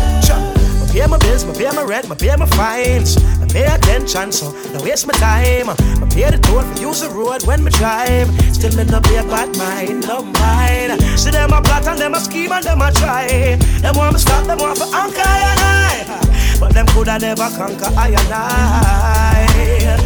pay 1.01 1.07
my 1.09 1.17
bills, 1.17 1.43
I 1.43 1.53
pay 1.53 1.71
my 1.75 1.83
rent, 1.83 2.11
I 2.11 2.15
pay 2.15 2.35
my 2.35 2.45
fines. 2.45 3.17
I 3.41 3.47
pay 3.47 3.65
attention, 3.65 4.31
so 4.31 4.51
don't 4.73 4.83
waste 4.83 5.07
my 5.07 5.13
time. 5.13 5.69
I 5.69 5.75
pay 6.09 6.29
the 6.29 6.37
toll 6.37 6.61
for 6.61 6.79
use 6.79 7.01
the 7.01 7.09
road 7.09 7.43
when 7.47 7.63
me 7.63 7.71
drive. 7.71 8.29
Still 8.53 8.75
me 8.77 8.83
no 8.85 9.01
pay 9.01 9.21
bad 9.25 9.57
mind, 9.57 10.07
no 10.07 10.23
mind. 10.23 11.01
See 11.17 11.31
them 11.31 11.53
a 11.53 11.61
plot 11.61 11.87
and 11.87 11.99
them 11.99 12.13
a 12.13 12.19
scheme 12.19 12.51
and 12.51 12.63
them 12.63 12.81
a 12.81 12.91
try. 12.91 13.57
Them 13.81 13.95
want 13.95 14.13
me 14.13 14.19
stop, 14.19 14.45
them 14.45 14.59
want 14.59 14.77
for 14.77 14.85
anchor 14.93 15.21
and 15.21 15.59
I. 15.59 16.57
But 16.59 16.73
them 16.73 16.85
coulda 16.87 17.17
never 17.19 17.49
conquer 17.57 17.91
I 17.97 18.09
and 18.09 18.33
I. 18.33 19.97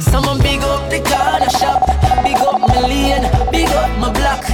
Someone 0.00 0.38
big 0.40 0.60
up 0.62 0.90
the 0.90 1.00
corner 1.00 1.50
shop, 1.50 1.82
my 2.68 3.50
big 3.50 3.68
up 3.70 3.98
my 3.98 4.12
block. 4.12 4.44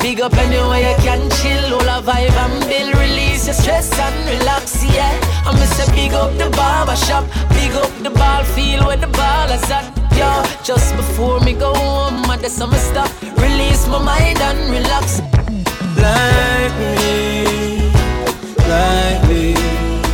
Big 0.00 0.20
up 0.20 0.34
anywhere 0.34 0.80
you 0.80 0.96
can 1.04 1.30
chill, 1.38 1.74
all 1.74 1.82
a 1.82 2.02
vibe 2.02 2.38
and 2.44 2.68
build, 2.68 2.94
release 2.96 3.46
your 3.46 3.54
stress 3.54 3.92
and 3.98 4.28
relax, 4.28 4.82
yeah. 4.84 5.12
I'm 5.44 5.56
say 5.56 5.86
big 5.94 6.14
up 6.14 6.32
the 6.38 6.48
barber 6.56 6.96
shop, 6.96 7.24
big 7.50 7.72
up 7.72 7.92
the 8.02 8.10
ball 8.10 8.42
field 8.44 8.86
where 8.86 8.96
the 8.96 9.08
ball 9.08 9.50
is 9.50 9.70
at, 9.70 9.84
yo. 10.16 10.30
Just 10.64 10.96
before 10.96 11.40
me 11.40 11.52
go 11.52 11.74
home, 11.74 12.24
I 12.30 12.38
just 12.38 12.56
some 12.56 12.72
stop, 12.72 13.10
release 13.38 13.86
my 13.88 14.02
mind 14.02 14.40
and 14.40 14.60
relax. 14.72 15.20
like 16.00 16.74
me, 16.80 17.92
like 18.72 19.22
me. 19.28 19.54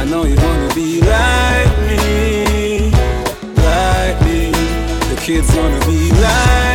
I 0.01 0.05
know 0.11 0.25
you 0.25 0.37
wanna 0.37 0.75
be 0.75 1.01
like 1.01 1.73
me, 1.87 2.91
like 3.71 4.19
me. 4.27 4.51
The 5.11 5.17
kids 5.21 5.55
wanna 5.57 5.81
be 5.87 6.11
like 6.11 6.66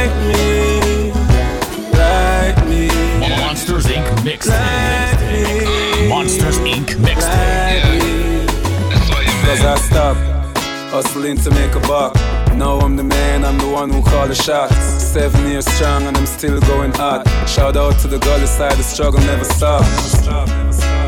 hustling 10.91 11.37
to 11.37 11.49
make 11.51 11.73
a 11.73 11.79
buck. 11.87 12.13
Now 12.55 12.77
I'm 12.79 12.97
the 12.97 13.03
man, 13.03 13.45
I'm 13.45 13.57
the 13.57 13.69
one 13.69 13.89
who 13.89 14.03
call 14.03 14.27
the 14.27 14.35
shots. 14.35 14.75
Seven 14.75 15.49
years 15.49 15.65
strong 15.65 16.03
and 16.03 16.17
I'm 16.17 16.25
still 16.25 16.59
going 16.61 16.91
hot. 16.91 17.25
Shout 17.47 17.77
out 17.77 17.97
to 18.01 18.07
the 18.09 18.19
gully 18.19 18.45
side, 18.45 18.77
the 18.77 18.83
struggle 18.83 19.21
never 19.21 19.45
stops. 19.45 20.27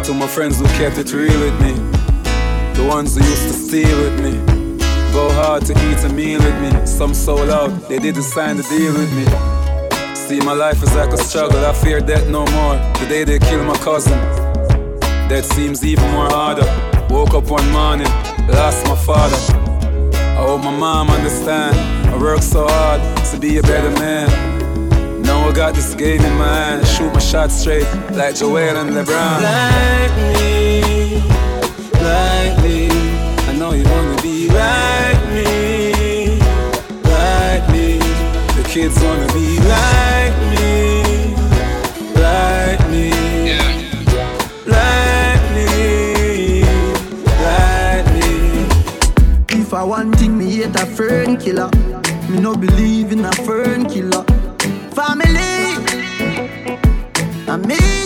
To 0.08 0.14
my 0.14 0.28
friends 0.28 0.60
who 0.60 0.66
kept 0.80 0.98
it 0.98 1.12
real 1.14 1.38
with 1.40 1.60
me, 1.62 1.74
the 2.80 2.86
ones 2.88 3.16
who 3.16 3.24
used 3.24 3.48
to 3.50 3.54
steal 3.54 3.98
with 4.04 4.18
me. 4.24 4.34
Go 5.12 5.30
hard 5.34 5.66
to 5.66 5.74
eat 5.74 6.04
a 6.06 6.10
meal 6.10 6.40
with 6.40 6.58
me. 6.62 6.86
Some 6.88 7.14
sold 7.14 7.50
out, 7.50 7.72
they 7.90 8.00
didn't 8.00 8.24
sign 8.24 8.56
the 8.56 8.64
deal 8.64 8.94
with 8.94 9.12
me. 9.14 9.26
See, 10.16 10.40
my 10.40 10.54
life 10.54 10.82
is 10.82 10.96
like 10.96 11.12
a 11.12 11.18
struggle, 11.18 11.64
I 11.66 11.74
fear 11.74 12.00
death 12.00 12.28
no 12.30 12.46
more. 12.48 12.76
The 13.00 13.06
day 13.10 13.24
they 13.26 13.38
kill 13.38 13.64
my 13.66 13.78
cousin, 13.80 14.18
that 15.28 15.44
seems 15.44 15.84
even 15.84 16.10
more 16.12 16.30
harder. 16.30 16.66
Woke 17.10 17.34
up 17.34 17.50
one 17.50 17.70
morning, 17.72 18.08
lost 18.48 18.86
my 18.88 18.96
father. 18.96 19.63
I 20.44 20.46
hope 20.46 20.62
my 20.62 20.78
mom 20.78 21.10
understand. 21.10 21.74
I 22.10 22.18
work 22.18 22.42
so 22.42 22.68
hard 22.68 23.00
to 23.28 23.40
be 23.40 23.60
a 23.60 23.62
better 23.62 23.92
man. 23.92 24.28
Now 25.22 25.48
I 25.48 25.54
got 25.54 25.74
this 25.74 25.96
game 25.96 26.22
in 26.22 26.38
my 26.38 26.54
hand. 26.54 26.86
Shoot 26.86 27.14
my 27.14 27.20
shot 27.20 27.50
straight 27.50 27.88
like 28.12 28.36
Joel 28.36 28.76
and 28.76 28.90
LeBron. 28.90 29.42
Like 29.42 30.14
me, 30.18 31.22
like 32.04 32.62
me. 32.62 32.90
I 33.48 33.56
know 33.58 33.72
you 33.72 33.86
wanna 33.86 34.22
be 34.22 34.50
like 34.50 35.24
me, 35.32 36.40
like 37.04 37.70
me. 37.72 38.00
The 38.58 38.68
kids 38.68 39.02
wanna 39.02 39.32
be 39.32 39.60
like 39.60 40.13
killer. 51.44 51.70
Me 52.30 52.40
no 52.40 52.56
believe 52.56 53.12
in 53.12 53.26
a 53.26 53.32
fern 53.46 53.86
killer. 53.86 54.24
Family, 54.96 55.76
and 57.48 57.68
me 57.68 58.03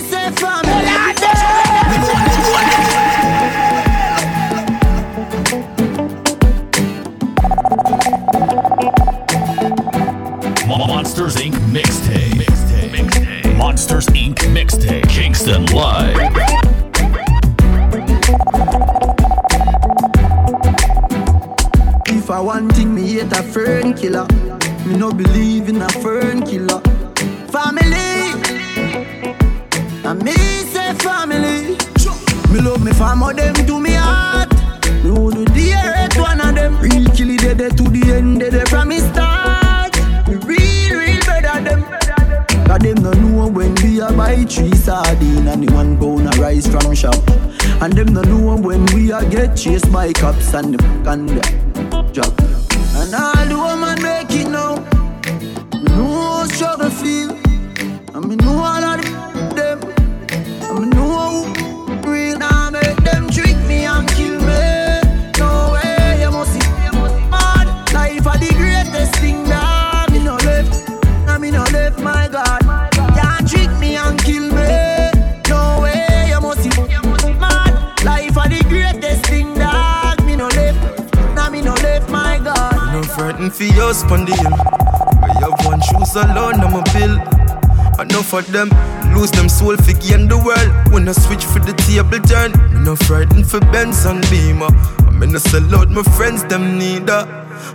sell 95.47 95.75
out 95.75 95.89
my 95.89 96.03
friends, 96.03 96.43
them 96.45 96.77
need 96.77 97.05
neither. 97.05 97.23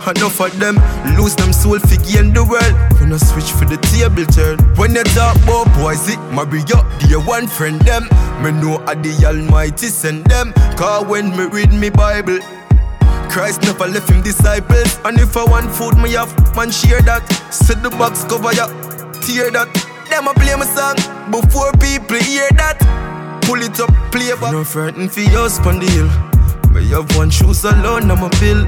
Enough 0.07 0.39
of 0.39 0.59
them 0.59 0.75
lose 1.17 1.35
them 1.35 1.53
soul 1.53 1.79
for 1.79 1.97
gain 2.03 2.33
the 2.33 2.43
world. 2.43 2.75
I 3.01 3.17
switch 3.17 3.51
for 3.51 3.65
the 3.65 3.77
table 3.93 4.25
turn. 4.25 4.57
When 4.75 4.95
you 4.95 5.03
talk 5.13 5.35
about 5.43 5.69
boys, 5.77 6.09
it 6.09 6.19
Mario, 6.33 6.81
dear 6.99 7.19
one 7.19 7.47
friend 7.47 7.79
them. 7.81 8.03
Me 8.41 8.51
know 8.51 8.83
I 8.87 8.95
the 8.95 9.13
Almighty 9.25 9.87
send 9.87 10.25
them. 10.25 10.53
Cause 10.77 11.05
when 11.05 11.29
me 11.37 11.45
read 11.45 11.71
me 11.73 11.89
Bible, 11.89 12.39
Christ 13.29 13.61
never 13.63 13.87
left 13.87 14.09
him 14.09 14.21
disciples. 14.23 14.99
And 15.05 15.19
if 15.19 15.37
I 15.37 15.45
want 15.45 15.69
food, 15.71 15.97
me 15.97 16.13
have 16.13 16.33
man 16.55 16.71
share 16.71 17.01
that. 17.03 17.21
Set 17.53 17.83
the 17.83 17.89
box 17.91 18.23
cover 18.25 18.53
ya, 18.53 18.67
tear 19.21 19.51
that. 19.51 19.69
Them 20.09 20.27
a 20.27 20.33
play 20.33 20.55
my 20.55 20.65
song 20.65 20.97
before 21.29 21.71
people 21.73 22.17
hear 22.17 22.49
that. 22.57 22.81
Pull 23.43 23.61
it 23.61 23.79
up, 23.79 23.91
play 24.11 24.33
back. 24.41 24.51
No 24.51 24.63
frightened 24.63 25.11
for 25.11 25.21
your 25.21 25.49
on 25.67 25.79
Me 26.73 26.89
have 26.89 27.15
one 27.15 27.29
shoes 27.29 27.63
alone, 27.63 28.09
I'm 28.09 28.23
a 28.23 28.29
bill. 28.39 28.65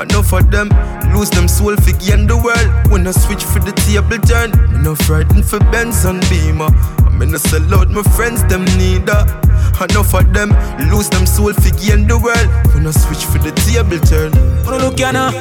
Enough 0.00 0.32
of 0.32 0.50
them 0.50 0.68
lose 1.12 1.28
them 1.30 1.48
soul 1.48 1.76
for 1.76 1.92
gain 1.98 2.26
the 2.26 2.36
world. 2.36 2.90
When 2.90 3.06
I 3.06 3.10
switch 3.10 3.44
for 3.44 3.58
the 3.58 3.72
table 3.72 4.18
turn, 4.18 4.50
me 4.72 4.82
no 4.82 4.94
frightened 4.94 5.44
for 5.44 5.58
Benz 5.70 6.04
and 6.04 6.20
Beamer. 6.30 6.70
I'm 7.18 7.22
in 7.22 7.34
a 7.34 7.38
sell 7.38 7.74
out 7.74 7.90
my 7.90 8.02
friends, 8.14 8.44
them 8.44 8.64
neither. 8.78 9.26
Enough 9.82 10.14
of 10.14 10.32
them 10.32 10.50
lose 10.88 11.08
them 11.10 11.26
soul 11.26 11.52
for 11.52 11.70
gain 11.74 12.06
the 12.06 12.16
world. 12.16 12.46
When 12.74 12.86
I 12.86 12.92
switch 12.92 13.24
for 13.26 13.38
the 13.38 13.50
table 13.66 13.98
turn. 14.06 14.30
Wanna 14.64 14.84
look 14.84 15.00
ya 15.00 15.10
now? 15.10 15.32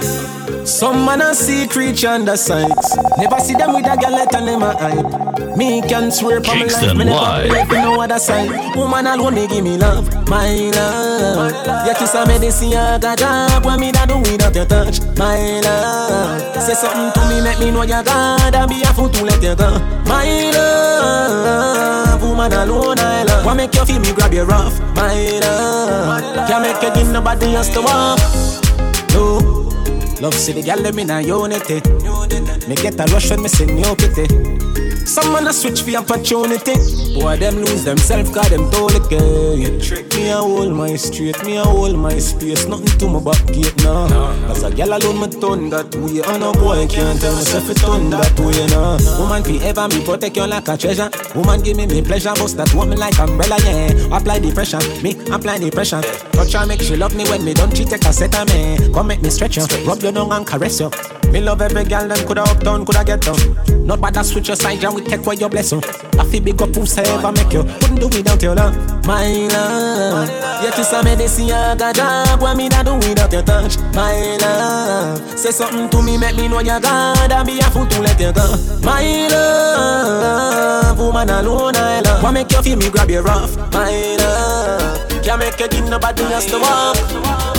Some 0.65 1.05
man 1.05 1.21
a 1.21 1.35
see 1.35 1.67
creature 1.67 2.07
under 2.07 2.35
sights. 2.35 2.97
Never 3.19 3.39
see 3.39 3.53
them 3.53 3.73
with 3.73 3.85
a 3.85 3.95
girl 3.95 4.11
let 4.11 4.31
them 4.31 4.63
a 4.63 4.73
hype. 4.73 5.55
Me 5.55 5.81
can 5.81 6.09
swear 6.11 6.41
for 6.41 6.55
my 6.55 6.61
life, 6.65 6.79
Kingston 6.79 6.97
me 6.97 7.05
never 7.05 7.19
Live. 7.19 7.51
wait 7.51 7.67
for 7.67 7.75
no 7.75 8.01
other 8.01 8.17
side. 8.17 8.75
Woman 8.75 9.05
alone 9.05 9.35
they 9.35 9.45
give 9.47 9.63
me 9.63 9.77
love, 9.77 10.09
my 10.29 10.49
love. 10.73 11.85
Your 11.85 11.93
kiss 11.95 12.15
a 12.15 12.25
medicine, 12.25 12.73
I 12.73 12.97
got 12.97 13.19
job. 13.19 13.65
What 13.65 13.79
me 13.79 13.91
da 13.91 14.05
do 14.07 14.17
without 14.17 14.55
your 14.55 14.65
touch, 14.65 14.99
my 15.17 15.61
love. 15.61 16.61
Say 16.61 16.73
something 16.73 17.11
to 17.13 17.29
me, 17.29 17.41
make 17.41 17.59
me 17.59 17.69
know 17.69 17.83
you're 17.83 18.03
God. 18.03 18.55
I 18.55 18.65
be 18.65 18.81
a 18.81 18.93
fool 18.93 19.09
to 19.09 19.23
let 19.25 19.43
you 19.43 19.55
go, 19.55 19.77
my 20.05 20.51
love. 20.53 21.66
Woman 22.21 22.53
alone 22.53 22.99
I 22.99 23.23
love. 23.23 23.45
What 23.45 23.55
make 23.55 23.73
you 23.75 23.85
feel 23.85 23.99
me 23.99 24.11
grab 24.13 24.33
you 24.33 24.43
rough, 24.43 24.79
my 24.95 25.39
love. 25.39 26.47
Can't 26.47 26.61
make 26.63 26.81
you 26.81 26.93
give 26.93 27.11
nobody 27.11 27.55
else 27.55 27.69
to 27.69 27.81
walk. 27.81 28.66
Love 30.19 30.33
see 30.33 30.53
the 30.53 30.63
gal 30.63 30.81
them 30.81 30.97
in 30.97 31.11
a 31.11 31.21
unity. 31.21 31.81
Me 32.67 32.75
get 32.75 32.99
a 32.99 33.05
rush 33.13 33.29
when 33.29 33.43
me 33.43 33.49
see 33.49 33.65
your 33.65 33.95
pity. 33.95 34.25
Some 35.07 35.31
man 35.31 35.47
a 35.47 35.53
switch 35.53 35.83
for 35.83 35.95
opportunity. 35.95 36.73
Boy, 37.15 37.37
them 37.37 37.55
lose 37.55 37.85
themselves 37.85 38.29
cause 38.29 38.49
them 38.49 38.69
told 38.71 38.91
the 38.91 38.99
game. 39.07 39.79
Trick 39.79 40.13
me 40.13 40.29
a 40.29 40.35
hold 40.35 40.73
my 40.73 40.97
street, 40.97 41.41
me 41.45 41.55
a 41.55 41.63
hold 41.63 41.97
my 41.97 42.19
space. 42.19 42.67
Nothing 42.67 42.97
to 42.99 43.07
my 43.07 43.23
back 43.23 43.39
gate 43.47 43.73
now. 43.83 44.07
Cause 44.47 44.63
a 44.63 44.69
gal 44.69 44.91
alone 44.91 45.17
my 45.17 45.27
turn 45.29 45.69
that 45.69 45.95
way. 45.95 46.19
And 46.27 46.43
a 46.43 46.51
boy 46.51 46.85
can't 46.91 47.21
tell 47.21 47.33
myself 47.33 47.69
it 47.69 47.77
turn 47.77 48.09
that 48.09 48.35
way 48.41 48.67
now. 48.67 48.99
Woman 49.17 49.43
fi 49.45 49.63
ever 49.63 49.87
me 49.87 50.03
protect 50.03 50.35
you 50.35 50.45
like 50.45 50.67
a 50.67 50.75
treasure. 50.75 51.09
Woman 51.35 51.61
give 51.61 51.77
me 51.77 51.85
me 51.87 52.01
pleasure, 52.01 52.33
bust 52.35 52.57
that 52.57 52.73
woman 52.73 52.99
like 52.99 53.17
umbrella, 53.17 53.55
yeah. 53.63 54.11
Apply 54.11 54.39
the 54.39 54.51
pressure, 54.51 54.83
me 55.01 55.15
apply 55.31 55.59
the 55.59 55.71
pressure. 55.71 56.01
Touch 56.35 56.51
her, 56.51 56.67
make 56.67 56.81
she 56.81 56.97
love 56.97 57.15
me 57.15 57.23
when 57.31 57.45
me 57.45 57.53
don't 57.53 57.73
cheat, 57.73 57.87
take 57.87 58.03
a 58.03 58.11
set 58.11 58.35
of 58.35 58.45
me. 58.51 58.75
Come 58.91 59.07
make 59.07 59.21
me 59.21 59.29
stretch 59.29 59.55
you, 59.55 59.63
rub 59.87 60.03
your 60.07 60.13
down 60.13 60.31
and 60.31 60.47
caress 60.47 60.79
you. 60.79 60.89
Me 61.31 61.41
love 61.41 61.61
every 61.61 61.83
girl, 61.83 62.07
them 62.07 62.25
coulda 62.25 62.43
down, 62.63 62.85
coulda 62.85 63.03
get 63.03 63.21
down. 63.21 63.85
Not 63.85 64.01
bad, 64.01 64.17
I 64.17 64.21
switch 64.21 64.47
your 64.47 64.55
side, 64.55 64.83
and 64.83 64.95
we 64.95 65.01
take 65.01 65.25
away 65.25 65.35
your 65.35 65.49
blessing. 65.49 65.83
I 66.17 66.25
feel 66.25 66.41
big 66.41 66.61
up 66.61 66.73
who's 66.73 66.97
ever 66.97 67.31
make 67.31 67.51
you. 67.51 67.63
Couldn't 67.63 67.95
do 67.95 68.07
without 68.07 68.41
your 68.41 68.55
love, 68.55 68.75
my 69.05 69.47
love. 69.51 70.63
Your 70.63 70.71
kiss 70.71 70.93
a 70.93 71.03
medicine, 71.03 71.51
I 71.51 71.75
got 71.75 71.95
job. 71.95 72.41
What 72.41 72.57
me 72.57 72.69
da 72.69 72.83
do 72.83 72.95
without 72.95 73.31
your 73.31 73.43
touch, 73.43 73.77
my 73.93 74.37
love. 74.37 75.37
Say 75.37 75.51
something 75.51 75.89
to 75.89 76.01
me, 76.01 76.17
make 76.17 76.35
me 76.37 76.47
know 76.47 76.59
you 76.59 76.79
God. 76.79 77.31
I 77.31 77.43
be 77.43 77.59
a 77.59 77.63
fool 77.63 77.85
to 77.85 78.01
let 78.01 78.19
you 78.19 78.31
go, 78.31 78.55
my 78.83 79.27
love. 79.29 80.97
Woman 80.97 81.29
alone, 81.29 81.75
I 81.75 82.01
love. 82.01 82.23
What 82.23 82.31
make 82.31 82.51
you 82.51 82.61
feel 82.61 82.77
me 82.77 82.89
grab 82.89 83.09
you 83.09 83.21
rough, 83.21 83.57
my 83.73 84.15
love. 84.19 85.23
Can't 85.23 85.39
make 85.39 85.59
you 85.59 85.67
give 85.67 85.89
nobody 85.89 86.23
else 86.23 86.45
to 86.45 86.59
walk. 86.59 87.56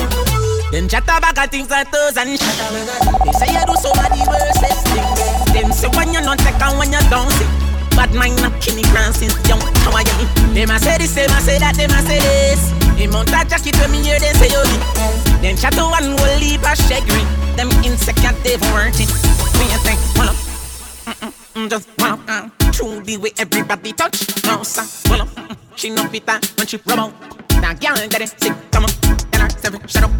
Them 0.71 0.87
chat 0.87 1.05
about 1.05 1.39
a 1.39 1.49
things 1.49 1.71
like 1.71 1.91
those 1.91 2.16
and. 2.19 2.29
They 2.29 3.33
say 3.41 3.49
you 3.57 3.64
do 3.64 3.75
so 3.81 3.89
many 3.97 4.21
worthless 4.29 4.85
things. 4.85 5.53
Them 5.57 5.73
say 5.73 5.89
when 5.97 6.12
you 6.12 6.21
not 6.21 6.45
and 6.45 6.79
when 6.79 6.93
you 6.93 7.01
don't 7.09 7.33
see. 7.33 7.49
Bad 7.97 8.12
mind 8.12 8.37
not 8.43 8.53
kill 8.61 8.77
ground 8.93 9.16
since 9.16 9.33
young. 9.49 9.61
How 9.81 9.97
are 9.97 10.05
you? 10.05 10.29
Them 10.53 10.71
a 10.71 10.79
say 10.79 10.99
this, 10.99 11.14
them 11.14 11.31
a 11.33 11.41
say 11.41 11.59
that, 11.59 11.75
them 11.75 11.91
a 11.91 12.01
say 12.05 12.21
this. 12.21 12.61
In 13.01 13.11
mount 13.11 13.31
a 13.31 13.49
jacket 13.49 13.81
when 13.81 13.93
me 13.93 14.03
hear 14.05 14.21
them 14.21 14.35
say 14.37 14.53
you 14.53 15.57
chat 15.57 15.73
to 15.73 15.89
one 15.89 16.14
will 16.21 16.39
leave 16.39 16.62
a 16.62 16.77
shaggy. 16.77 17.25
Them 17.57 17.71
insecure 17.83 18.37
they've 18.45 18.61
worked 18.77 19.01
it. 19.01 19.09
Me 19.57 19.73
a 19.73 19.79
think, 19.81 20.01
well, 20.21 20.35
mm, 21.57 21.71
just 21.71 21.89
wow, 21.99 22.21
uh, 22.29 22.49
the 23.05 23.16
way 23.16 23.33
everybody 23.39 23.93
touch. 23.95 24.45
No, 24.45 24.62
sir, 24.62 24.85
well, 25.09 25.27
mm, 25.27 25.57
she 25.77 25.89
no 25.89 26.05
fit 26.09 26.27
that 26.27 26.45
when 26.59 26.66
she 26.66 26.77
rub 26.85 26.99
out. 26.99 27.47
Now, 27.61 27.75
girl, 27.75 27.97
that 28.09 28.21
is 28.21 28.35
sick, 28.39 28.55
come 28.71 28.85
on, 28.85 28.91
then 29.31 29.43
I 29.43 29.49
seven, 29.49 29.81
shut 29.87 30.05
up. 30.05 30.13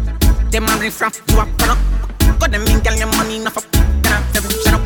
Them 0.51 0.67
a 0.67 0.77
riff 0.77 1.01
raff, 1.01 1.21
you 1.29 1.39
a 1.39 1.45
run 1.45 1.69
up. 1.71 1.79
Got 2.39 2.51
them 2.51 2.63
in, 2.67 2.79
girl, 2.79 2.95
your 2.95 3.07
money 3.17 3.37
enough 3.37 3.57
up. 3.57 3.65
Then 3.71 4.13
I 4.13 4.21
seven, 4.33 4.51
shut 4.63 4.73
up. 4.75 4.83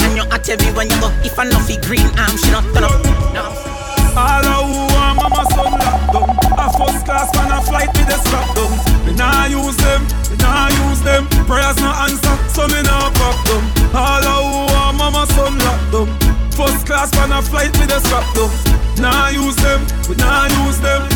And 0.00 0.16
you 0.16 0.24
at 0.30 0.48
everywhere 0.48 0.84
you 0.84 1.00
go. 1.00 1.08
If 1.24 1.38
I 1.38 1.44
know 1.44 1.58
fi 1.58 1.76
green 1.80 2.06
arm, 2.18 2.36
she 2.36 2.50
not 2.50 2.64
turn 2.74 2.84
up. 2.84 2.94
No. 3.34 3.70
All 4.16 4.42
who 4.42 4.90
want 4.92 5.16
mama 5.22 5.46
son 5.54 5.70
locked 5.78 6.12
down 6.12 6.28
A 6.58 6.66
first 6.74 7.06
class 7.06 7.30
man 7.36 7.52
a 7.52 7.62
flight 7.62 7.88
with 7.94 8.08
the 8.10 8.18
strap 8.18 8.42
down 8.56 9.06
Me 9.06 9.14
nah 9.14 9.46
use 9.46 9.76
them, 9.76 10.02
me 10.30 10.36
nah 10.42 10.66
use 10.66 11.00
them 11.02 11.28
Prayers 11.46 11.76
no 11.78 11.94
answer, 11.94 12.34
so 12.50 12.66
me 12.66 12.82
nah 12.82 13.08
pop 13.14 13.38
them 13.46 13.62
All 13.94 14.22
who 14.42 14.74
want 14.74 14.98
mama 14.98 15.26
son 15.30 15.56
locked 15.58 15.92
down 15.92 16.50
First 16.50 16.86
class 16.86 17.14
man 17.14 17.30
a 17.30 17.40
flight 17.40 17.70
with 17.78 17.88
the 17.88 18.00
strap 18.00 18.26
down 18.34 18.50
Nah 18.98 19.28
use 19.28 19.56
them, 19.56 19.86
we 20.08 20.16
nah 20.16 20.46
use 20.66 20.80
them 20.80 21.06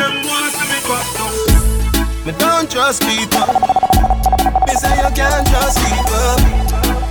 Them 0.00 0.16
want 0.24 0.54
to 0.56 0.64
me 0.64 0.80
pop 0.88 1.04
down 1.12 1.36
Me 2.24 2.32
don't 2.40 2.70
trust 2.72 3.04
people. 3.04 3.52
Me 4.64 4.72
say 4.80 4.96
you 4.96 5.12
can't 5.12 5.44
trust 5.52 5.76
people. 5.84 6.40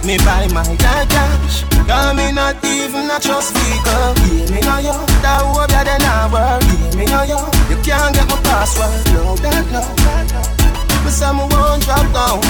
Me 0.01 0.17
buy 0.25 0.49
my 0.49 0.65
car 0.81 1.05
cash. 1.05 1.69
Cause 1.85 2.17
me 2.17 2.31
not 2.31 2.57
even 2.65 3.05
a 3.13 3.19
trust 3.21 3.53
vehicle. 3.53 4.17
Yeah, 4.25 4.49
me 4.49 4.59
know 4.65 4.81
you. 4.81 4.97
That 5.21 5.45
hope 5.45 5.69
you 5.69 5.83
then 5.85 6.01
I 6.01 6.25
work. 6.33 6.65
Yeah, 6.65 6.97
me 6.97 7.05
know 7.05 7.29
you. 7.29 7.37
You 7.69 7.77
can't 7.85 8.09
get 8.09 8.25
my 8.25 8.41
password. 8.41 8.89
No, 9.13 9.37
that 9.37 9.69
no. 9.69 9.85
Me 11.05 11.11
say 11.13 11.29
me 11.29 11.45
won't 11.45 11.85
drop 11.85 12.09
down. 12.09 12.41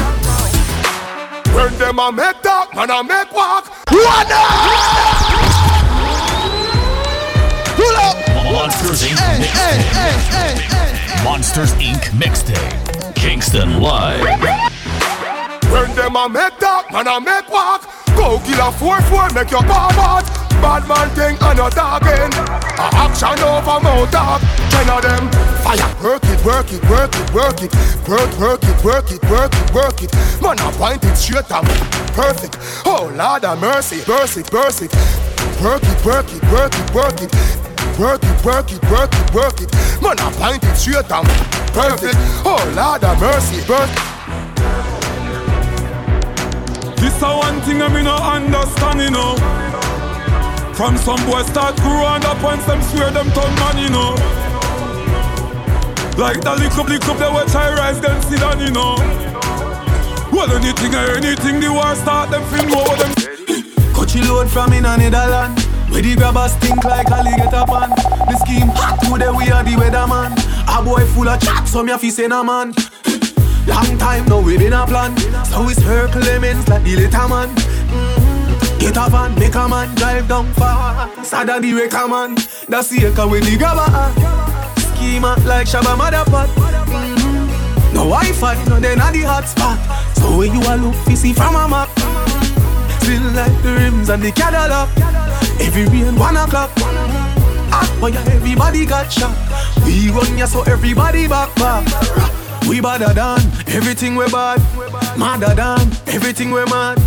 When 1.54 1.76
them 1.78 2.00
a 2.00 2.12
make 2.14 2.42
talk, 2.42 2.74
man 2.74 2.90
a 2.90 3.04
make 3.04 3.34
walk. 3.34 3.66
Pull 3.88 4.08
up. 7.98 8.29
Monsters 8.52 9.04
Inc. 9.04 9.18
Mixtape. 9.38 11.24
Monsters 11.24 11.74
Inc. 11.74 12.02
Mixtape. 12.18 13.16
Kingston 13.16 13.80
Live. 13.80 14.22
When 15.72 15.96
them 15.96 16.16
a 16.16 16.28
make 16.28 16.58
talk, 16.58 16.92
man 16.92 17.08
a 17.08 17.22
make 17.22 17.48
walk. 17.50 17.84
Go 18.18 18.40
kill 18.40 18.60
a 18.68 18.72
four 18.72 19.00
four, 19.04 19.30
make 19.36 19.52
your 19.52 19.62
palm 19.62 19.94
out. 20.00 20.26
Bad 20.66 20.88
man 20.90 21.10
thing 21.14 21.38
and 21.40 21.60
a 21.60 21.70
talking. 21.70 22.34
A 22.82 22.90
action 22.98 23.40
over 23.46 23.80
mouth 23.86 24.10
talk. 24.12 24.42
Ten 24.72 24.90
of 24.90 25.04
them 25.04 25.30
fire. 25.62 26.04
Work 26.04 26.24
it, 26.24 26.44
work 26.44 26.74
it, 26.74 26.82
work 26.90 27.14
it, 27.14 27.34
work 27.34 27.62
it. 27.62 27.72
Work, 28.10 28.40
work 28.40 28.64
it, 28.64 28.84
work 28.84 29.12
it, 29.12 29.24
work 29.30 29.54
it, 29.54 29.74
work 29.76 30.02
it. 30.02 30.12
Man 30.42 30.58
a 30.58 30.72
point 30.72 31.04
it 31.04 31.16
straight 31.16 31.52
up. 31.52 31.66
Perfect. 32.18 32.58
Oh 32.84 33.14
Lord 33.16 33.46
of 33.46 33.62
mercy, 33.62 34.02
burst 34.08 34.38
it, 34.38 34.50
burst 34.50 34.82
it. 34.82 34.94
Work 35.62 35.84
it, 35.84 36.04
work 36.04 36.34
it, 36.34 36.44
work 36.52 36.74
it, 36.74 36.94
work 36.96 37.22
it. 37.22 37.69
Work 38.00 38.24
it, 38.24 38.46
work 38.46 38.72
it, 38.72 38.82
work 38.90 39.12
it, 39.12 39.34
work 39.34 39.60
it. 39.60 39.74
Man 40.02 40.18
a 40.20 40.32
point 40.40 40.64
it 40.64 40.76
straight 40.78 41.12
up. 41.12 41.26
Perfect. 41.76 42.16
Oh 42.48 42.56
Lord 42.72 43.04
of 43.04 43.20
mercy, 43.20 43.60
burst 43.68 43.92
This 46.96 47.22
a 47.22 47.28
one 47.28 47.60
thing 47.68 47.82
I 47.82 47.90
me 47.92 48.02
no 48.02 48.16
understand, 48.16 49.02
you 49.02 49.12
know. 49.12 49.36
From 50.76 50.96
some 50.96 51.20
boys 51.28 51.48
start 51.48 51.76
grow 51.84 52.08
underpants, 52.08 52.66
them 52.66 52.82
swear 52.84 53.12
them 53.12 53.30
turn 53.36 53.54
man, 53.60 53.78
you 53.78 53.90
know. 53.90 54.16
Like 56.16 56.40
the 56.40 56.56
lick 56.56 56.78
up, 56.80 56.88
lick 56.88 57.04
up, 57.04 57.18
they 57.18 57.28
watch 57.28 57.54
I 57.54 57.76
rise, 57.76 58.00
then 58.00 58.22
sit 58.24 58.40
down, 58.40 58.62
you 58.62 58.72
know. 58.72 58.96
Well, 60.32 60.50
anything 60.56 60.96
or 60.96 61.20
anything, 61.20 61.60
the 61.60 61.68
war 61.68 61.96
start, 61.96 62.32
them 62.32 62.44
film 62.48 62.72
over 62.80 62.96
them. 62.96 63.94
Coachy 63.94 64.22
load 64.22 64.50
from 64.50 64.72
in 64.72 64.86
a 64.86 64.96
Netherland. 64.96 65.69
Where 65.90 66.02
the 66.02 66.16
grabbers 66.16 66.54
stink 66.54 66.84
like 66.84 67.10
alligator 67.10 67.66
pan. 67.66 67.90
The 68.30 68.38
scheme 68.46 68.70
hot 68.70 69.02
today 69.02 69.30
we 69.30 69.50
are 69.52 69.64
the 69.64 69.72
weatherman. 69.72 70.38
A 70.70 70.84
boy 70.84 71.06
full 71.14 71.28
of 71.28 71.42
chat, 71.42 71.68
so 71.68 71.84
me 71.84 71.92
a 71.92 71.98
fi 71.98 72.10
say 72.10 72.28
man. 72.28 72.74
Long 73.68 73.98
time 73.98 74.26
now 74.26 74.42
we 74.42 74.58
been 74.58 74.74
a 74.74 74.86
plan. 74.86 75.18
So 75.46 75.66
we 75.66 75.74
circle 75.74 76.22
lemons 76.22 76.68
like 76.68 76.84
the 76.84 76.96
little 76.96 77.28
man. 77.30 77.50
Mm-hmm. 77.50 78.80
Get 78.80 78.98
a 78.98 79.10
van, 79.10 79.36
make 79.36 79.56
a 79.56 79.68
man 79.68 79.94
drive 79.96 80.28
down 80.28 80.54
far. 80.54 81.10
Sada 81.24 81.60
the 81.60 81.74
wrecker 81.74 82.08
man. 82.08 82.36
That's 82.68 82.90
the 82.90 83.08
echo 83.08 83.28
with 83.28 83.46
the 83.46 83.58
grabber. 83.58 83.90
Schema 84.80 85.36
like 85.46 85.68
Shabba 85.68 85.98
Motherpot. 85.98 86.48
Mm-hmm. 86.48 87.94
No 87.94 88.06
Wi-Fi, 88.06 88.64
no 88.66 88.80
then 88.80 89.02
at 89.02 89.12
the 89.12 89.22
hotspot. 89.22 89.78
So 90.18 90.38
when 90.38 90.54
you 90.54 90.62
a 90.62 90.78
look, 90.78 90.96
you 91.08 91.16
see 91.16 91.34
from 91.34 91.56
a 91.56 91.68
map. 91.68 91.90
Still 93.02 93.24
like 93.34 93.62
the 93.64 93.74
rims 93.74 94.10
and 94.10 94.22
the 94.22 94.32
Cadillac. 94.32 94.90
Every 95.60 95.86
rain 95.86 96.16
one 96.18 96.38
o'clock. 96.38 96.72
Hot 97.72 98.00
boy, 98.00 98.12
everybody 98.12 98.86
got 98.86 99.12
shot. 99.12 99.36
We 99.86 100.10
run 100.10 100.38
ya 100.38 100.46
so 100.46 100.64
everybody 100.64 101.28
back 101.28 101.54
back. 101.56 101.86
We 102.68 102.82
badder 102.82 103.14
than 103.14 103.40
everything 103.68 104.16
we 104.16 104.26
bad. 104.30 104.60
Madder 105.18 105.56
than 105.56 105.92
everything 106.08 106.52
we 106.52 106.64
mad. 106.66 106.98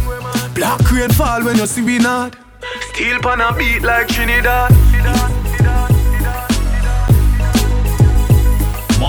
Black 0.55 0.91
rain 0.91 1.11
fall 1.11 1.45
when 1.45 1.57
you 1.57 1.67
see 1.67 1.83
we 1.83 1.99
not. 1.99 2.37
Steel 2.93 3.19
pan 3.21 3.41
a 3.41 3.53
beat 3.57 3.83
like 3.83 4.09
Trinidad. 4.09 4.71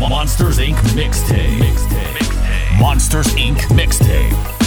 Monsters 0.09 0.57
Inc. 0.57 0.77
Mixtape. 0.95 2.79
Monsters 2.79 3.27
Inc. 3.35 3.57
Mixtape. 3.75 4.62